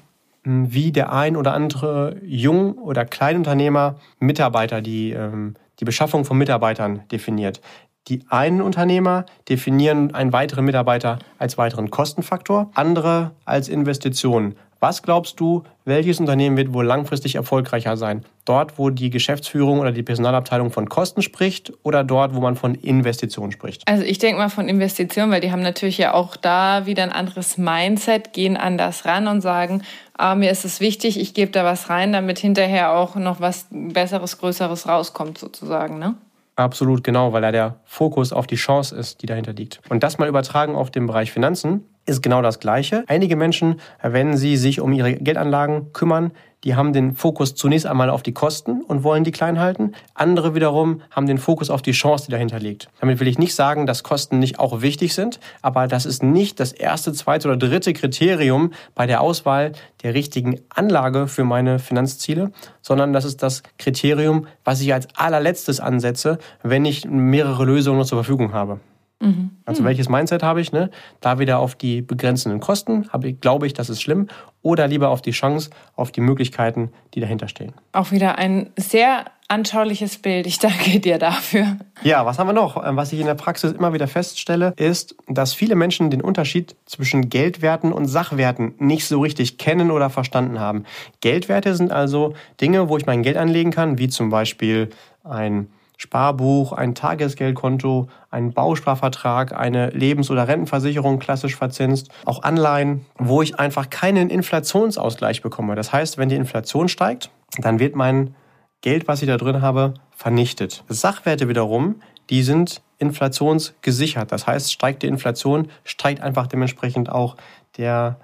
[0.44, 7.04] wie der ein oder andere Jung- oder Kleinunternehmer Mitarbeiter, die, ähm, die Beschaffung von Mitarbeitern
[7.12, 7.62] definiert.
[8.08, 14.56] Die einen Unternehmer definieren einen weiteren Mitarbeiter als weiteren Kostenfaktor, andere als Investition.
[14.84, 18.26] Was glaubst du, welches Unternehmen wird wohl langfristig erfolgreicher sein?
[18.46, 22.74] Dort, wo die Geschäftsführung oder die Personalabteilung von Kosten spricht oder dort, wo man von
[22.74, 23.88] Investitionen spricht?
[23.88, 27.12] Also ich denke mal von Investitionen, weil die haben natürlich ja auch da wieder ein
[27.12, 29.84] anderes Mindset, gehen anders ran und sagen,
[30.18, 33.68] ah, mir ist es wichtig, ich gebe da was rein, damit hinterher auch noch was
[33.70, 36.16] Besseres, Größeres rauskommt sozusagen, ne?
[36.56, 39.80] Absolut genau, weil da der Fokus auf die Chance ist, die dahinter liegt.
[39.90, 43.04] Und das mal übertragen auf den Bereich Finanzen ist genau das Gleiche.
[43.08, 46.32] Einige Menschen, wenn sie sich um ihre Geldanlagen kümmern,
[46.64, 49.94] die haben den Fokus zunächst einmal auf die Kosten und wollen die klein halten.
[50.14, 52.90] Andere wiederum haben den Fokus auf die Chance, die dahinter liegt.
[53.00, 56.60] Damit will ich nicht sagen, dass Kosten nicht auch wichtig sind, aber das ist nicht
[56.60, 59.72] das erste, zweite oder dritte Kriterium bei der Auswahl
[60.04, 65.80] der richtigen Anlage für meine Finanzziele, sondern das ist das Kriterium, was ich als allerletztes
[65.80, 68.80] ansetze, wenn ich mehrere Lösungen zur Verfügung habe.
[69.22, 69.52] Mhm.
[69.66, 70.72] Also welches Mindset habe ich?
[70.72, 70.90] Ne?
[71.22, 74.28] Da wieder auf die begrenzenden Kosten, habe ich, glaube ich, das ist schlimm.
[74.64, 77.74] Oder lieber auf die Chance, auf die Möglichkeiten, die dahinter stehen.
[77.94, 80.48] Auch wieder ein sehr anschauliches Bild.
[80.48, 81.78] Ich danke dir dafür.
[82.04, 82.84] Ja, was haben wir noch?
[82.86, 86.76] Ähm, was ich in der Praxis immer wieder feststelle, ist, dass viele Menschen den Unterschied
[86.86, 90.86] zwischen Geldwerten und Sachwerten nicht so richtig kennen oder verstanden haben.
[91.20, 94.90] Geldwerte sind also Dinge, wo ich mein Geld anlegen kann, wie zum Beispiel
[95.24, 95.68] ein
[96.02, 103.60] Sparbuch, ein Tagesgeldkonto, ein Bausparvertrag, eine Lebens- oder Rentenversicherung klassisch verzinst, auch Anleihen, wo ich
[103.60, 105.76] einfach keinen Inflationsausgleich bekomme.
[105.76, 107.30] Das heißt, wenn die Inflation steigt,
[107.60, 108.34] dann wird mein
[108.82, 110.84] Geld, was ich da drin habe, vernichtet.
[110.88, 114.32] Sachwerte wiederum, die sind inflationsgesichert.
[114.32, 117.36] Das heißt, steigt die Inflation, steigt einfach dementsprechend auch
[117.78, 118.18] der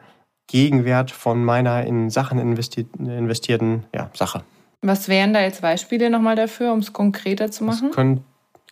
[0.48, 4.42] Gegenwert von meiner in Sachen investierten ja, Sache.
[4.82, 7.88] Was wären da jetzt Beispiele nochmal dafür, um es konkreter zu machen?
[7.88, 8.24] Das können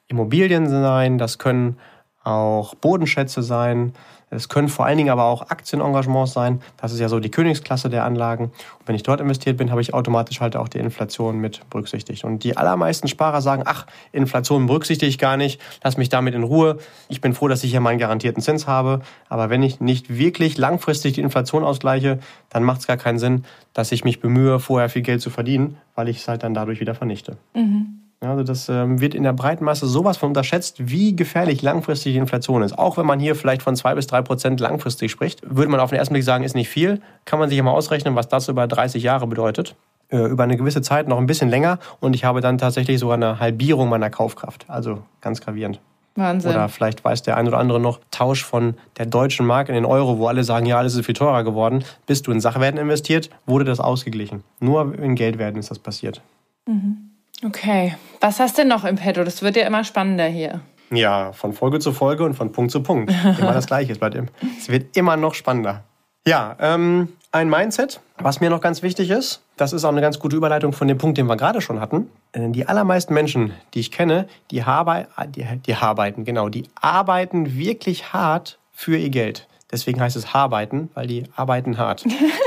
[0.07, 1.77] Immobilien sein, das können
[2.23, 3.93] auch Bodenschätze sein,
[4.29, 6.61] es können vor allen Dingen aber auch Aktienengagements sein.
[6.77, 8.45] Das ist ja so die Königsklasse der Anlagen.
[8.45, 12.23] Und wenn ich dort investiert bin, habe ich automatisch halt auch die Inflation mit berücksichtigt.
[12.23, 16.43] Und die allermeisten Sparer sagen, ach, Inflation berücksichtige ich gar nicht, lass mich damit in
[16.43, 16.79] Ruhe.
[17.07, 19.01] Ich bin froh, dass ich hier meinen garantierten Zins habe.
[19.29, 22.19] Aber wenn ich nicht wirklich langfristig die Inflation ausgleiche,
[22.49, 25.77] dann macht es gar keinen Sinn, dass ich mich bemühe, vorher viel Geld zu verdienen,
[25.93, 27.37] weil ich es halt dann dadurch wieder vernichte.
[27.53, 28.04] Mhm.
[28.25, 32.19] Also das ähm, wird in der breiten Masse sowas von unterschätzt, wie gefährlich langfristig die
[32.19, 32.77] Inflation ist.
[32.77, 35.89] Auch wenn man hier vielleicht von zwei bis drei Prozent langfristig spricht, würde man auf
[35.89, 37.01] den ersten Blick sagen, ist nicht viel.
[37.25, 39.75] Kann man sich immer ausrechnen, was das über 30 Jahre bedeutet.
[40.09, 43.15] Äh, über eine gewisse Zeit noch ein bisschen länger und ich habe dann tatsächlich sogar
[43.15, 44.65] eine Halbierung meiner Kaufkraft.
[44.67, 45.79] Also ganz gravierend.
[46.15, 46.51] Wahnsinn.
[46.51, 49.85] Oder vielleicht weiß der ein oder andere noch, Tausch von der deutschen Mark in den
[49.85, 51.83] Euro, wo alle sagen, ja, alles ist viel teurer geworden.
[52.05, 54.43] Bist du in Sachwerten investiert, wurde das ausgeglichen.
[54.59, 56.21] Nur in Geldwerten ist das passiert.
[56.67, 57.04] Mhm.
[57.43, 57.95] Okay.
[58.21, 59.23] Was hast du denn noch im Petto?
[59.23, 60.61] Das wird ja immer spannender hier.
[60.91, 63.11] Ja, von Folge zu Folge und von Punkt zu Punkt.
[63.39, 63.93] Immer das Gleiche.
[63.93, 65.83] Es wird immer noch spannender.
[66.27, 70.19] Ja, ähm, ein Mindset, was mir noch ganz wichtig ist, das ist auch eine ganz
[70.19, 72.09] gute Überleitung von dem Punkt, den wir gerade schon hatten.
[72.33, 78.13] Die allermeisten Menschen, die ich kenne, die, habe, die, die arbeiten, genau, die arbeiten wirklich
[78.13, 79.47] hart für ihr Geld.
[79.71, 82.05] Deswegen heißt es arbeiten, weil die arbeiten hart.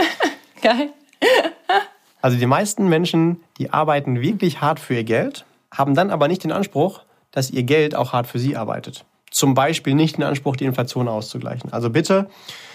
[0.63, 0.91] Geil.
[2.21, 6.45] Also die meisten Menschen, die arbeiten wirklich hart für ihr Geld, haben dann aber nicht
[6.45, 9.05] den Anspruch, dass ihr Geld auch hart für sie arbeitet.
[9.31, 11.73] Zum Beispiel nicht in Anspruch, die Inflation auszugleichen.
[11.73, 12.29] Also bitte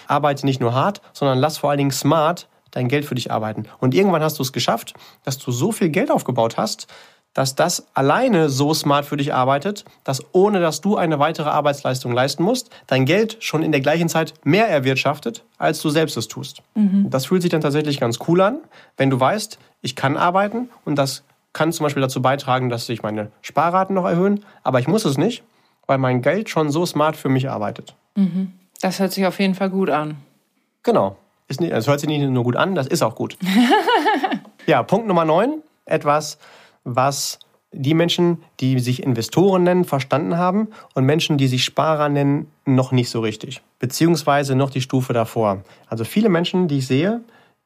[0.08, 3.66] arbeite nicht nur hart, sondern lass vor allen Dingen smart dein Geld für dich arbeiten.
[3.80, 6.88] Und irgendwann hast du es geschafft, dass du so viel Geld aufgebaut hast,
[7.34, 12.12] dass das alleine so smart für dich arbeitet, dass ohne dass du eine weitere Arbeitsleistung
[12.12, 16.28] leisten musst, dein Geld schon in der gleichen Zeit mehr erwirtschaftet, als du selbst es
[16.28, 16.62] tust.
[16.76, 17.10] Mhm.
[17.10, 18.58] Das fühlt sich dann tatsächlich ganz cool an,
[18.98, 21.24] wenn du weißt, ich kann arbeiten und das
[21.54, 25.18] kann zum Beispiel dazu beitragen, dass sich meine Sparraten noch erhöhen, aber ich muss es
[25.18, 25.44] nicht,
[25.88, 27.96] weil mein Geld schon so smart für mich arbeitet.
[28.16, 28.54] Mhm.
[28.82, 30.18] Das hört sich auf jeden Fall gut an.
[30.84, 31.18] Genau.
[31.48, 33.38] Es hört sich nicht nur gut an, das ist auch gut.
[34.66, 35.62] ja, Punkt Nummer 9.
[35.86, 36.38] Etwas,
[36.84, 37.40] was
[37.74, 42.92] die Menschen, die sich Investoren nennen, verstanden haben und Menschen, die sich Sparer nennen, noch
[42.92, 43.62] nicht so richtig.
[43.80, 45.64] Beziehungsweise noch die Stufe davor.
[45.88, 47.22] Also viele Menschen, die ich sehe,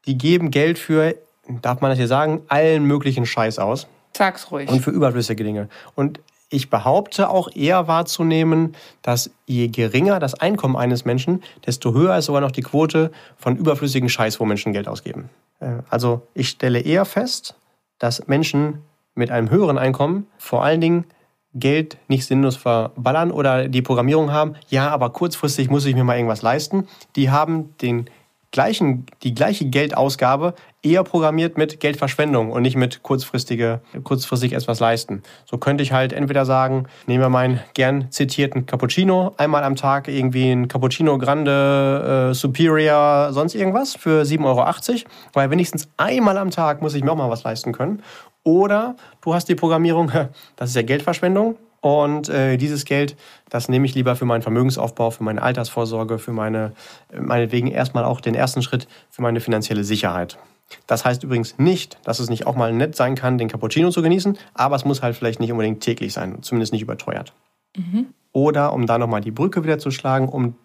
[0.05, 1.15] die geben Geld für,
[1.61, 3.87] darf man das hier sagen, allen möglichen Scheiß aus.
[4.15, 4.69] Sag's ruhig.
[4.69, 5.67] Und für überflüssige Dinge.
[5.95, 12.17] Und ich behaupte auch eher wahrzunehmen, dass je geringer das Einkommen eines Menschen, desto höher
[12.17, 15.29] ist sogar noch die Quote von überflüssigen Scheiß, wo Menschen Geld ausgeben.
[15.59, 17.55] Äh, also ich stelle eher fest,
[17.99, 18.81] dass Menschen
[19.17, 21.05] mit einem höheren Einkommen vor allen Dingen
[21.53, 26.15] Geld nicht sinnlos verballern oder die Programmierung haben, ja, aber kurzfristig muss ich mir mal
[26.15, 26.87] irgendwas leisten.
[27.15, 28.09] Die haben den
[28.57, 35.21] gleichen, die gleiche Geldausgabe eher programmiert mit Geldverschwendung und nicht mit kurzfristige, kurzfristig etwas leisten.
[35.45, 40.07] So könnte ich halt entweder sagen, nehmen wir meinen gern zitierten Cappuccino, einmal am Tag
[40.07, 46.49] irgendwie ein Cappuccino Grande, äh, Superior, sonst irgendwas für 7,80 Euro, weil wenigstens einmal am
[46.49, 48.01] Tag muss ich mir auch mal was leisten können.
[48.41, 50.11] Oder du hast die Programmierung,
[50.55, 53.15] das ist ja Geldverschwendung, und äh, dieses Geld,
[53.49, 56.73] das nehme ich lieber für meinen Vermögensaufbau, für meine Altersvorsorge, für meine,
[57.17, 60.37] meinetwegen erstmal auch den ersten Schritt für meine finanzielle Sicherheit.
[60.85, 64.01] Das heißt übrigens nicht, dass es nicht auch mal nett sein kann, den Cappuccino zu
[64.01, 67.31] genießen, aber es muss halt vielleicht nicht unbedingt täglich sein, zumindest nicht überteuert.
[67.77, 68.07] Mhm.
[68.33, 70.55] Oder um da nochmal die Brücke wieder zu schlagen, um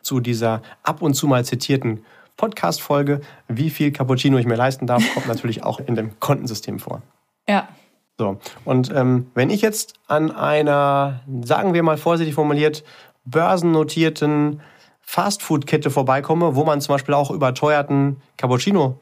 [0.00, 2.04] zu dieser ab und zu mal zitierten
[2.38, 7.02] Podcast-Folge, wie viel Cappuccino ich mir leisten darf, kommt natürlich auch in dem Kontensystem vor.
[7.46, 7.68] Ja.
[8.20, 12.84] So, und ähm, wenn ich jetzt an einer, sagen wir mal vorsichtig formuliert,
[13.24, 14.60] börsennotierten
[15.00, 18.98] Fastfood-Kette vorbeikomme, wo man zum Beispiel auch überteuerten Cappuccino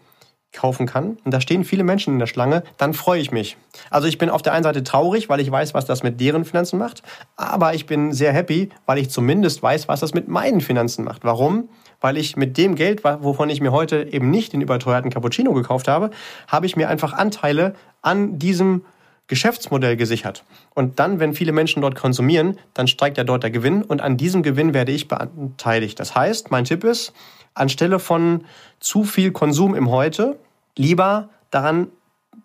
[0.53, 3.57] kaufen kann, und da stehen viele Menschen in der Schlange, dann freue ich mich.
[3.91, 6.45] Also ich bin auf der einen Seite traurig, weil ich weiß, was das mit deren
[6.45, 7.03] Finanzen macht,
[7.35, 11.25] aber ich bin sehr happy, weil ich zumindest weiß, was das mit meinen Finanzen macht.
[11.25, 11.69] Warum?
[12.01, 15.89] Weil ich mit dem Geld, wovon ich mir heute eben nicht den überteuerten Cappuccino gekauft
[15.89, 16.11] habe,
[16.47, 18.85] habe ich mir einfach Anteile an diesem
[19.29, 20.45] Geschäftsmodell gesichert.
[20.75, 24.17] Und dann, wenn viele Menschen dort konsumieren, dann steigt ja dort der Gewinn und an
[24.17, 26.01] diesem Gewinn werde ich beteiligt.
[26.01, 27.13] Das heißt, mein Tipp ist,
[27.55, 28.45] anstelle von
[28.81, 30.39] zu viel Konsum im Heute,
[30.77, 31.89] lieber daran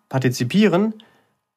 [0.09, 0.93] partizipieren,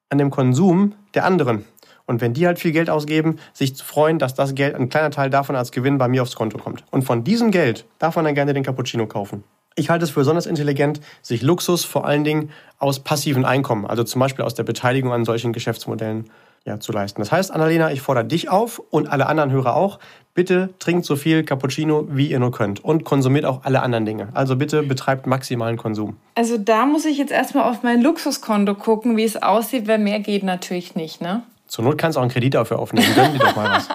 [0.09, 1.65] an dem Konsum der anderen.
[2.05, 5.11] Und wenn die halt viel Geld ausgeben, sich zu freuen, dass das Geld, ein kleiner
[5.11, 6.85] Teil davon als Gewinn bei mir aufs Konto kommt.
[6.89, 9.43] Und von diesem Geld darf man dann gerne den Cappuccino kaufen.
[9.79, 12.49] Ich halte es für besonders intelligent, sich Luxus vor allen Dingen
[12.79, 16.31] aus passiven Einkommen, also zum Beispiel aus der Beteiligung an solchen Geschäftsmodellen,
[16.65, 17.21] ja, zu leisten.
[17.21, 19.99] Das heißt, Annalena, ich fordere dich auf und alle anderen Hörer auch,
[20.33, 24.29] bitte trinkt so viel Cappuccino, wie ihr nur könnt und konsumiert auch alle anderen Dinge.
[24.33, 26.17] Also bitte betreibt maximalen Konsum.
[26.33, 30.19] Also da muss ich jetzt erstmal auf mein Luxuskonto gucken, wie es aussieht, weil mehr
[30.19, 31.43] geht natürlich nicht, ne?
[31.67, 33.07] Zur Not kannst du auch einen Kredit dafür aufnehmen.
[33.13, 33.87] Gönn dir doch mal was.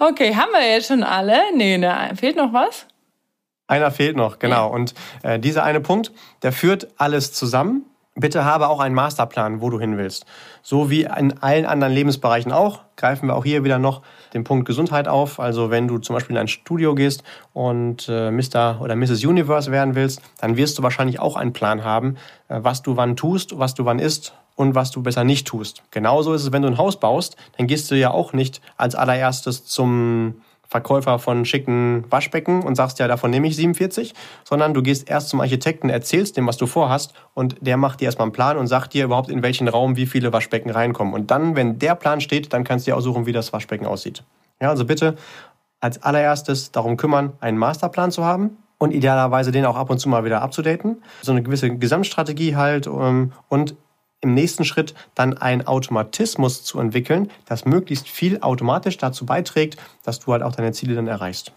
[0.10, 1.38] okay, haben wir jetzt schon alle?
[1.54, 2.86] Nee, ne, fehlt noch was?
[3.66, 4.68] Einer fehlt noch, genau.
[4.68, 4.74] Ja.
[4.74, 7.84] Und äh, dieser eine Punkt, der führt alles zusammen.
[8.14, 10.26] Bitte habe auch einen Masterplan, wo du hin willst.
[10.62, 14.02] So wie in allen anderen Lebensbereichen auch, greifen wir auch hier wieder noch
[14.34, 15.40] den Punkt Gesundheit auf.
[15.40, 17.22] Also wenn du zum Beispiel in ein Studio gehst
[17.54, 18.82] und äh, Mr.
[18.82, 19.24] oder Mrs.
[19.24, 22.16] Universe werden willst, dann wirst du wahrscheinlich auch einen Plan haben,
[22.48, 25.82] äh, was du wann tust, was du wann isst und was du besser nicht tust.
[25.90, 28.94] Genauso ist es, wenn du ein Haus baust, dann gehst du ja auch nicht als
[28.94, 30.42] allererstes zum
[30.72, 35.28] Verkäufer von schicken Waschbecken und sagst, ja, davon nehme ich 47, sondern du gehst erst
[35.28, 38.68] zum Architekten, erzählst dem, was du vorhast und der macht dir erstmal einen Plan und
[38.68, 41.12] sagt dir überhaupt, in welchen Raum wie viele Waschbecken reinkommen.
[41.12, 44.24] Und dann, wenn der Plan steht, dann kannst du dir aussuchen, wie das Waschbecken aussieht.
[44.62, 45.16] Ja, also bitte
[45.80, 50.08] als allererstes darum kümmern, einen Masterplan zu haben und idealerweise den auch ab und zu
[50.08, 51.02] mal wieder abzudaten.
[51.20, 53.74] So eine gewisse Gesamtstrategie halt ähm, und
[54.22, 60.20] im nächsten Schritt dann einen Automatismus zu entwickeln, das möglichst viel automatisch dazu beiträgt, dass
[60.20, 61.52] du halt auch deine Ziele dann erreichst.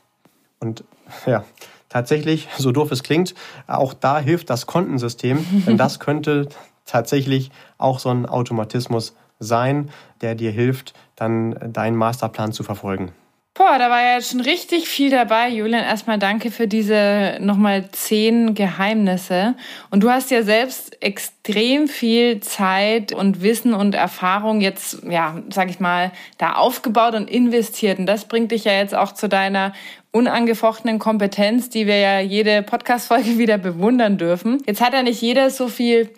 [0.60, 0.84] Und
[1.26, 1.46] ja,
[1.90, 3.36] tatsächlich, so doof es klingt,
[3.68, 6.50] auch da hilft das Kontensystem, denn das könnte
[6.86, 9.90] tatsächlich auch so ein Automatismus sein,
[10.22, 13.12] der dir hilft, dann deinen Masterplan zu verfolgen.
[13.58, 15.86] Boah, da war ja jetzt schon richtig viel dabei, Julian.
[15.86, 19.56] Erstmal danke für diese nochmal zehn Geheimnisse.
[19.90, 25.70] Und du hast ja selbst extrem viel Zeit und Wissen und Erfahrung jetzt, ja, sag
[25.70, 27.98] ich mal, da aufgebaut und investiert.
[27.98, 29.72] Und das bringt dich ja jetzt auch zu deiner
[30.16, 34.64] unangefochtenen Kompetenz, die wir ja jede Podcast-Folge wieder bewundern dürfen.
[34.66, 36.10] Jetzt hat ja nicht jeder so viel,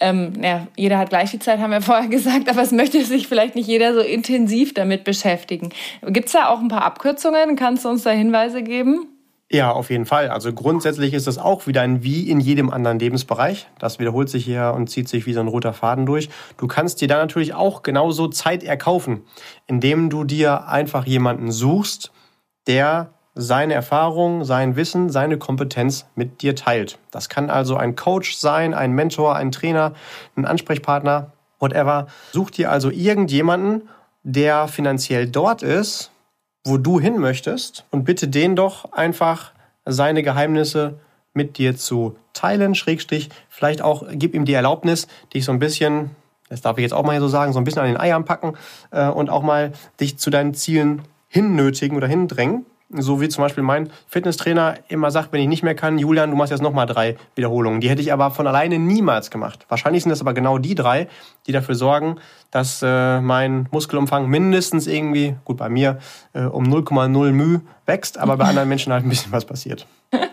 [0.00, 3.28] ähm, ja, jeder hat gleich viel Zeit, haben wir vorher gesagt, aber es möchte sich
[3.28, 5.70] vielleicht nicht jeder so intensiv damit beschäftigen.
[6.04, 7.54] Gibt es da auch ein paar Abkürzungen?
[7.54, 9.06] Kannst du uns da Hinweise geben?
[9.52, 10.30] Ja, auf jeden Fall.
[10.30, 13.68] Also grundsätzlich ist es auch wieder ein Wie in jedem anderen Lebensbereich.
[13.78, 16.28] Das wiederholt sich hier und zieht sich wie so ein roter Faden durch.
[16.56, 19.22] Du kannst dir da natürlich auch genauso Zeit erkaufen,
[19.68, 22.10] indem du dir einfach jemanden suchst,
[22.66, 26.98] der seine Erfahrung, sein Wissen, seine Kompetenz mit dir teilt.
[27.10, 29.92] Das kann also ein Coach sein, ein Mentor, ein Trainer,
[30.36, 32.06] ein Ansprechpartner, whatever.
[32.32, 33.88] Such dir also irgendjemanden,
[34.22, 36.10] der finanziell dort ist,
[36.64, 39.52] wo du hin möchtest und bitte den doch einfach
[39.84, 40.98] seine Geheimnisse
[41.34, 46.10] mit dir zu teilen, Schrägstrich, vielleicht auch gib ihm die Erlaubnis, dich so ein bisschen,
[46.48, 48.54] das darf ich jetzt auch mal so sagen, so ein bisschen an den Eiern packen
[48.92, 52.64] äh, und auch mal dich zu deinen Zielen hinnötigen oder hindrängen.
[52.90, 56.36] So wie zum Beispiel mein Fitnesstrainer immer sagt, wenn ich nicht mehr kann, Julian, du
[56.36, 57.80] machst jetzt nochmal drei Wiederholungen.
[57.80, 59.66] Die hätte ich aber von alleine niemals gemacht.
[59.68, 61.08] Wahrscheinlich sind das aber genau die drei,
[61.46, 62.16] die dafür sorgen,
[62.50, 65.98] dass äh, mein Muskelumfang mindestens irgendwie, gut bei mir,
[66.34, 69.86] äh, um 0,0 μ wächst, aber bei anderen Menschen halt ein bisschen was passiert.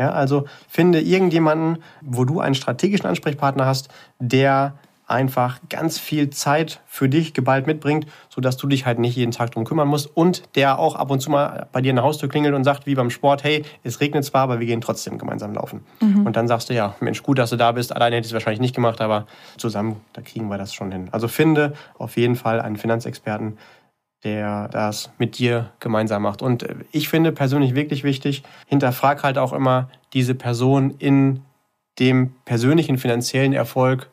[0.00, 3.88] Ja, also finde irgendjemanden, wo du einen strategischen Ansprechpartner hast,
[4.20, 4.74] der
[5.08, 9.50] einfach ganz viel Zeit für dich geballt mitbringt, sodass du dich halt nicht jeden Tag
[9.50, 12.28] drum kümmern musst und der auch ab und zu mal bei dir in der Haustür
[12.28, 15.54] klingelt und sagt, wie beim Sport, hey, es regnet zwar, aber wir gehen trotzdem gemeinsam
[15.54, 15.80] laufen.
[16.00, 16.26] Mhm.
[16.26, 17.94] Und dann sagst du, ja, Mensch, gut, dass du da bist.
[17.96, 21.08] Alleine hätte ich es wahrscheinlich nicht gemacht, aber zusammen, da kriegen wir das schon hin.
[21.10, 23.56] Also finde auf jeden Fall einen Finanzexperten,
[24.24, 26.42] der das mit dir gemeinsam macht.
[26.42, 31.42] Und äh, ich finde persönlich wirklich wichtig, hinterfrag halt auch immer diese Person in
[31.98, 34.08] dem persönlichen finanziellen Erfolg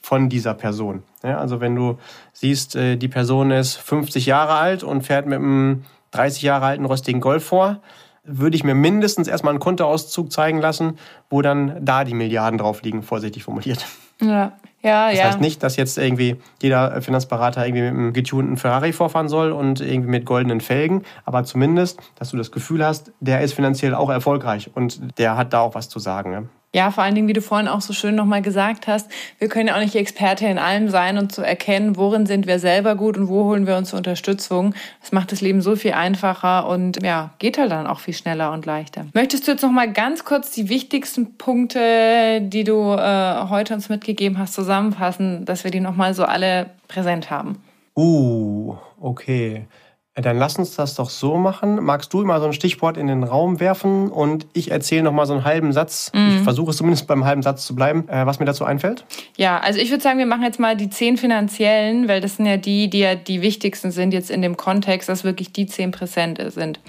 [0.00, 1.02] von dieser Person.
[1.22, 1.98] Ja, also wenn du
[2.32, 6.84] siehst, äh, die Person ist 50 Jahre alt und fährt mit einem 30 Jahre alten
[6.84, 7.80] rostigen Golf vor,
[8.24, 10.98] würde ich mir mindestens erstmal einen Kontoauszug zeigen lassen,
[11.30, 13.86] wo dann da die Milliarden drauf liegen, vorsichtig formuliert.
[14.20, 15.24] Ja, ja, das ja.
[15.24, 19.80] heißt nicht, dass jetzt irgendwie jeder Finanzberater irgendwie mit einem getunten Ferrari vorfahren soll und
[19.80, 24.10] irgendwie mit goldenen Felgen, aber zumindest, dass du das Gefühl hast, der ist finanziell auch
[24.10, 26.30] erfolgreich und der hat da auch was zu sagen.
[26.30, 26.48] Ne?
[26.74, 29.68] Ja, vor allen Dingen, wie du vorhin auch so schön nochmal gesagt hast, wir können
[29.68, 33.16] ja auch nicht Experte in allem sein und zu erkennen, worin sind wir selber gut
[33.16, 34.74] und wo holen wir uns Unterstützung.
[35.00, 38.52] Das macht das Leben so viel einfacher und ja, geht halt dann auch viel schneller
[38.52, 39.06] und leichter.
[39.14, 44.36] Möchtest du jetzt nochmal ganz kurz die wichtigsten Punkte, die du äh, heute uns mitgegeben
[44.36, 47.62] hast, zusammenfassen, dass wir die nochmal so alle präsent haben?
[47.96, 49.66] Uh, okay.
[50.20, 51.84] Dann lass uns das doch so machen.
[51.84, 55.26] Magst du immer so ein Stichwort in den Raum werfen und ich erzähle noch mal
[55.26, 56.10] so einen halben Satz.
[56.12, 56.38] Mhm.
[56.38, 59.04] Ich versuche es zumindest beim halben Satz zu bleiben, äh, was mir dazu einfällt.
[59.36, 62.46] Ja, also ich würde sagen, wir machen jetzt mal die zehn finanziellen, weil das sind
[62.46, 65.92] ja die, die ja die wichtigsten sind jetzt in dem Kontext, dass wirklich die zehn
[65.92, 66.80] Prozent sind.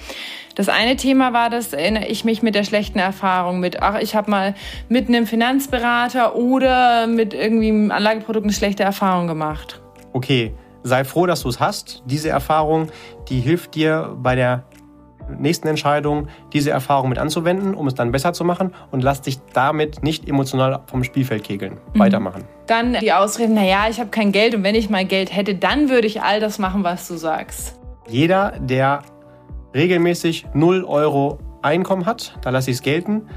[0.55, 4.15] Das eine Thema war, das erinnere ich mich mit der schlechten Erfahrung mit, ach, ich
[4.15, 4.55] habe mal
[4.89, 9.82] mit einem Finanzberater oder mit irgendwie einem Anlageprodukt eine schlechte Erfahrung gemacht.
[10.11, 10.51] Okay,
[10.84, 12.03] sei froh, dass du es hast.
[12.05, 12.89] Diese Erfahrung,
[13.30, 14.63] die hilft dir bei der
[15.38, 19.39] nächsten Entscheidung, diese Erfahrung mit anzuwenden, um es dann besser zu machen und lass dich
[19.53, 21.77] damit nicht emotional vom Spielfeld kegeln.
[21.93, 21.99] Mhm.
[21.99, 22.45] Weitermachen.
[22.67, 25.89] Dann die Ausreden, naja, ich habe kein Geld und wenn ich mal Geld hätte, dann
[25.89, 27.80] würde ich all das machen, was du sagst.
[28.07, 29.01] Jeder, der
[29.75, 33.27] regelmäßig 0 Euro Einkommen hat, da lasse ich es gelten.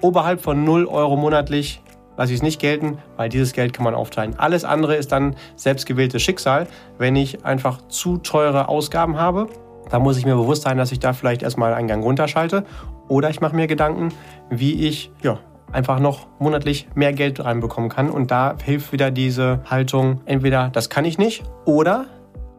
[0.00, 1.80] Oberhalb von 0 Euro monatlich
[2.18, 4.38] lasse ich es nicht gelten, weil dieses Geld kann man aufteilen.
[4.38, 6.66] Alles andere ist dann selbstgewähltes Schicksal.
[6.98, 9.46] Wenn ich einfach zu teure Ausgaben habe,
[9.88, 12.64] dann muss ich mir bewusst sein, dass ich da vielleicht erstmal einen Gang runterschalte.
[13.06, 14.12] Oder ich mache mir Gedanken,
[14.50, 15.38] wie ich ja,
[15.72, 18.10] einfach noch monatlich mehr Geld reinbekommen kann.
[18.10, 22.06] Und da hilft wieder diese Haltung, entweder das kann ich nicht oder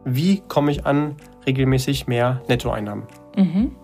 [0.04, 3.04] wie komme ich an regelmäßig mehr Nettoeinnahmen.
[3.36, 3.76] Mhm.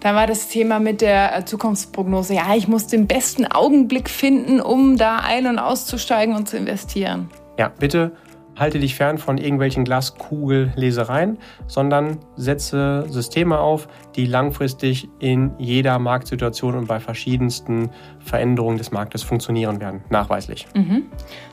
[0.00, 2.34] Dann war das Thema mit der äh, Zukunftsprognose.
[2.34, 7.30] Ja, ich muss den besten Augenblick finden, um da ein- und auszusteigen und zu investieren.
[7.58, 8.12] Ja, bitte
[8.56, 16.74] halte dich fern von irgendwelchen Glaskugellesereien, sondern setze Systeme auf, die langfristig in jeder Marktsituation
[16.74, 17.90] und bei verschiedensten
[18.20, 20.66] Veränderungen des Marktes funktionieren werden, nachweislich.
[20.74, 21.06] Mhm.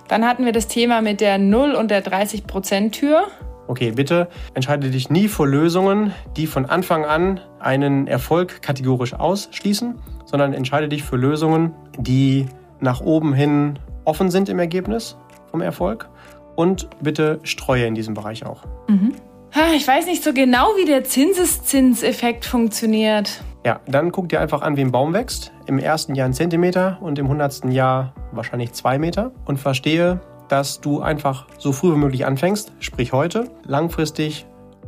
[0.08, 3.28] Dann hatten wir das Thema mit der 0 und der 30-Prozent-Tür.
[3.68, 9.96] Okay, bitte entscheide dich nie für Lösungen, die von Anfang an einen Erfolg kategorisch ausschließen,
[10.26, 12.48] sondern entscheide dich für Lösungen, die
[12.80, 15.16] nach oben hin offen sind im Ergebnis
[15.52, 16.10] vom Erfolg.
[16.56, 18.64] Und bitte streue in diesem Bereich auch.
[18.88, 19.14] Mhm.
[19.76, 23.42] Ich weiß nicht so genau, wie der Zinseszinseffekt funktioniert.
[23.66, 25.52] Ja, dann guck dir einfach an, wie ein Baum wächst.
[25.66, 29.32] Im ersten Jahr ein Zentimeter und im hundertsten Jahr wahrscheinlich zwei Meter.
[29.46, 30.20] Und verstehe,
[30.52, 34.46] dass du einfach so früh wie möglich anfängst, sprich heute, langfristig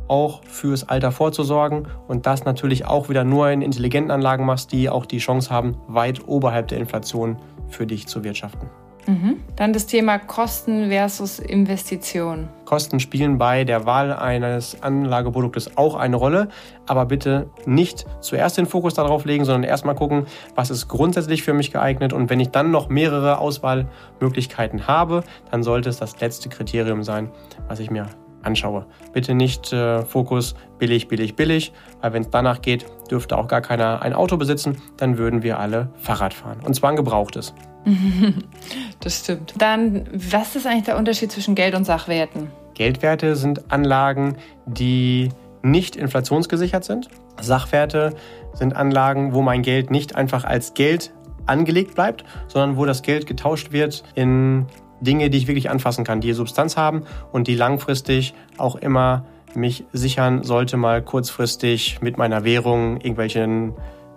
[0.08, 4.90] auch fürs Alter vorzusorgen und das natürlich auch wieder nur in intelligenten Anlagen machst, die
[4.90, 7.38] auch die Chance haben, weit oberhalb der Inflation
[7.68, 8.68] für dich zu wirtschaften.
[9.06, 9.36] Mhm.
[9.56, 12.48] Dann das Thema Kosten versus Investition.
[12.64, 16.48] Kosten spielen bei der Wahl eines Anlageproduktes auch eine Rolle,
[16.86, 21.54] aber bitte nicht zuerst den Fokus darauf legen, sondern erstmal gucken, was ist grundsätzlich für
[21.54, 26.48] mich geeignet und wenn ich dann noch mehrere Auswahlmöglichkeiten habe, dann sollte es das letzte
[26.48, 27.30] Kriterium sein,
[27.68, 28.06] was ich mir
[28.42, 28.86] anschaue.
[29.12, 33.60] Bitte nicht äh, Fokus billig, billig, billig, weil wenn es danach geht, dürfte auch gar
[33.60, 36.60] keiner ein Auto besitzen, dann würden wir alle Fahrrad fahren.
[36.64, 37.54] Und zwar ein gebrauchtes.
[39.00, 39.54] das stimmt.
[39.58, 42.50] Dann, was ist eigentlich der Unterschied zwischen Geld und Sachwerten?
[42.74, 45.30] Geldwerte sind Anlagen, die
[45.62, 47.08] nicht inflationsgesichert sind.
[47.40, 48.14] Sachwerte
[48.52, 51.12] sind Anlagen, wo mein Geld nicht einfach als Geld
[51.46, 54.66] angelegt bleibt, sondern wo das Geld getauscht wird in
[55.00, 59.24] Dinge, die ich wirklich anfassen kann, die Substanz haben und die langfristig auch immer
[59.54, 63.74] mich sichern sollte, mal kurzfristig mit meiner Währung irgendwelchen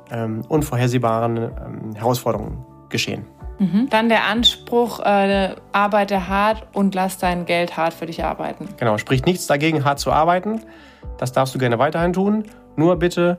[0.09, 3.25] ähm, unvorhersehbaren ähm, Herausforderungen geschehen.
[3.59, 3.87] Mhm.
[3.89, 8.69] Dann der Anspruch, äh, arbeite hart und lass dein Geld hart für dich arbeiten.
[8.77, 10.61] Genau, spricht nichts dagegen, hart zu arbeiten.
[11.17, 12.43] Das darfst du gerne weiterhin tun.
[12.75, 13.37] Nur bitte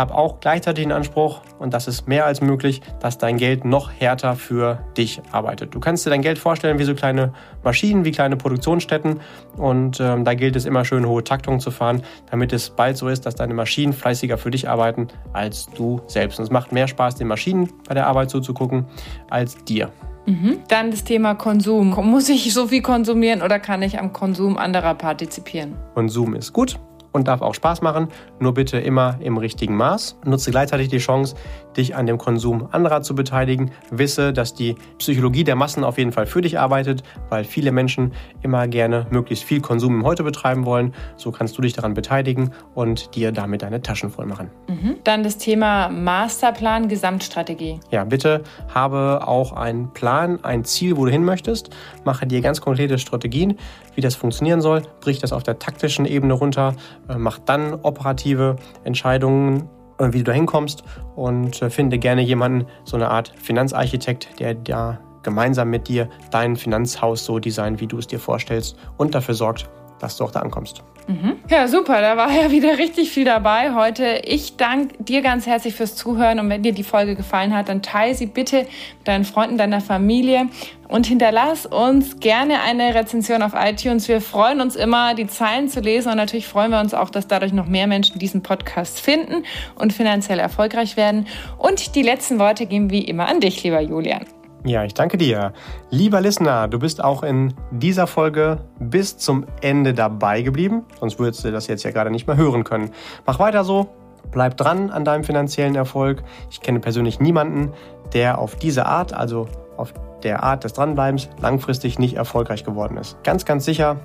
[0.00, 3.92] hab auch gleichzeitig den Anspruch, und das ist mehr als möglich, dass dein Geld noch
[3.92, 5.74] härter für dich arbeitet.
[5.74, 7.32] Du kannst dir dein Geld vorstellen wie so kleine
[7.62, 9.20] Maschinen, wie kleine Produktionsstätten.
[9.56, 13.08] Und ähm, da gilt es immer schön hohe Taktungen zu fahren, damit es bald so
[13.08, 16.38] ist, dass deine Maschinen fleißiger für dich arbeiten als du selbst.
[16.38, 18.86] Und es macht mehr Spaß, den Maschinen bei der Arbeit zuzugucken,
[19.28, 19.90] als dir.
[20.26, 20.60] Mhm.
[20.68, 21.90] Dann das Thema Konsum.
[21.90, 25.76] Muss ich so viel konsumieren oder kann ich am Konsum anderer partizipieren?
[25.94, 26.78] Konsum ist gut
[27.12, 28.08] und darf auch Spaß machen,
[28.38, 30.18] nur bitte immer im richtigen Maß.
[30.24, 31.34] Nutze gleichzeitig die Chance,
[31.76, 33.70] dich an dem Konsum anderer zu beteiligen.
[33.90, 38.12] Wisse, dass die Psychologie der Massen auf jeden Fall für dich arbeitet, weil viele Menschen
[38.42, 40.94] immer gerne möglichst viel Konsum im Heute betreiben wollen.
[41.16, 44.50] So kannst du dich daran beteiligen und dir damit deine Taschen voll machen.
[44.68, 44.96] Mhm.
[45.04, 47.80] Dann das Thema Masterplan, Gesamtstrategie.
[47.90, 48.42] Ja, bitte
[48.72, 51.70] habe auch einen Plan, ein Ziel, wo du hin möchtest.
[52.04, 53.58] Mache dir ganz konkrete Strategien,
[53.94, 54.82] wie das funktionieren soll.
[55.00, 56.74] Brich das auf der taktischen Ebene runter.
[57.08, 59.68] Äh, mach dann operative Entscheidungen
[60.00, 60.82] wie du da hinkommst
[61.16, 66.56] und äh, finde gerne jemanden, so eine Art Finanzarchitekt, der da gemeinsam mit dir dein
[66.56, 70.40] Finanzhaus so designt, wie du es dir vorstellst und dafür sorgt, dass du auch da
[70.40, 70.82] ankommst.
[71.10, 71.36] Mhm.
[71.48, 74.22] Ja, super, da war ja wieder richtig viel dabei heute.
[74.24, 77.82] Ich danke dir ganz herzlich fürs Zuhören und wenn dir die Folge gefallen hat, dann
[77.82, 78.58] teile sie bitte
[78.98, 80.46] mit deinen Freunden, deiner Familie
[80.86, 84.06] und hinterlass uns gerne eine Rezension auf iTunes.
[84.06, 87.26] Wir freuen uns immer, die Zeilen zu lesen und natürlich freuen wir uns auch, dass
[87.26, 89.44] dadurch noch mehr Menschen diesen Podcast finden
[89.74, 91.26] und finanziell erfolgreich werden.
[91.58, 94.24] Und die letzten Worte geben wie immer an dich, lieber Julian.
[94.64, 95.54] Ja, ich danke dir.
[95.88, 101.44] Lieber Listener, du bist auch in dieser Folge bis zum Ende dabei geblieben, sonst würdest
[101.44, 102.90] du das jetzt ja gerade nicht mehr hören können.
[103.24, 103.88] Mach weiter so,
[104.30, 106.22] bleib dran an deinem finanziellen Erfolg.
[106.50, 107.72] Ich kenne persönlich niemanden,
[108.12, 109.48] der auf diese Art, also
[109.78, 113.16] auf der Art des Dranbleibens, langfristig nicht erfolgreich geworden ist.
[113.24, 113.96] Ganz, ganz sicher,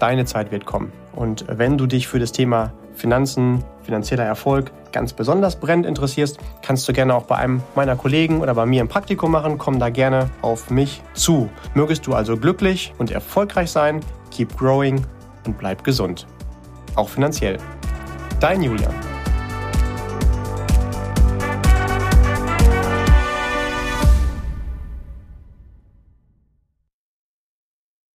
[0.00, 0.92] deine Zeit wird kommen.
[1.14, 6.88] Und wenn du dich für das Thema Finanzen, finanzieller Erfolg ganz besonders brennend interessierst, kannst
[6.88, 9.58] du gerne auch bei einem meiner Kollegen oder bei mir ein Praktikum machen.
[9.58, 11.48] Komm da gerne auf mich zu.
[11.74, 15.04] Mögest du also glücklich und erfolgreich sein, keep growing
[15.44, 16.26] und bleib gesund.
[16.94, 17.58] Auch finanziell.
[18.38, 19.19] Dein Julian.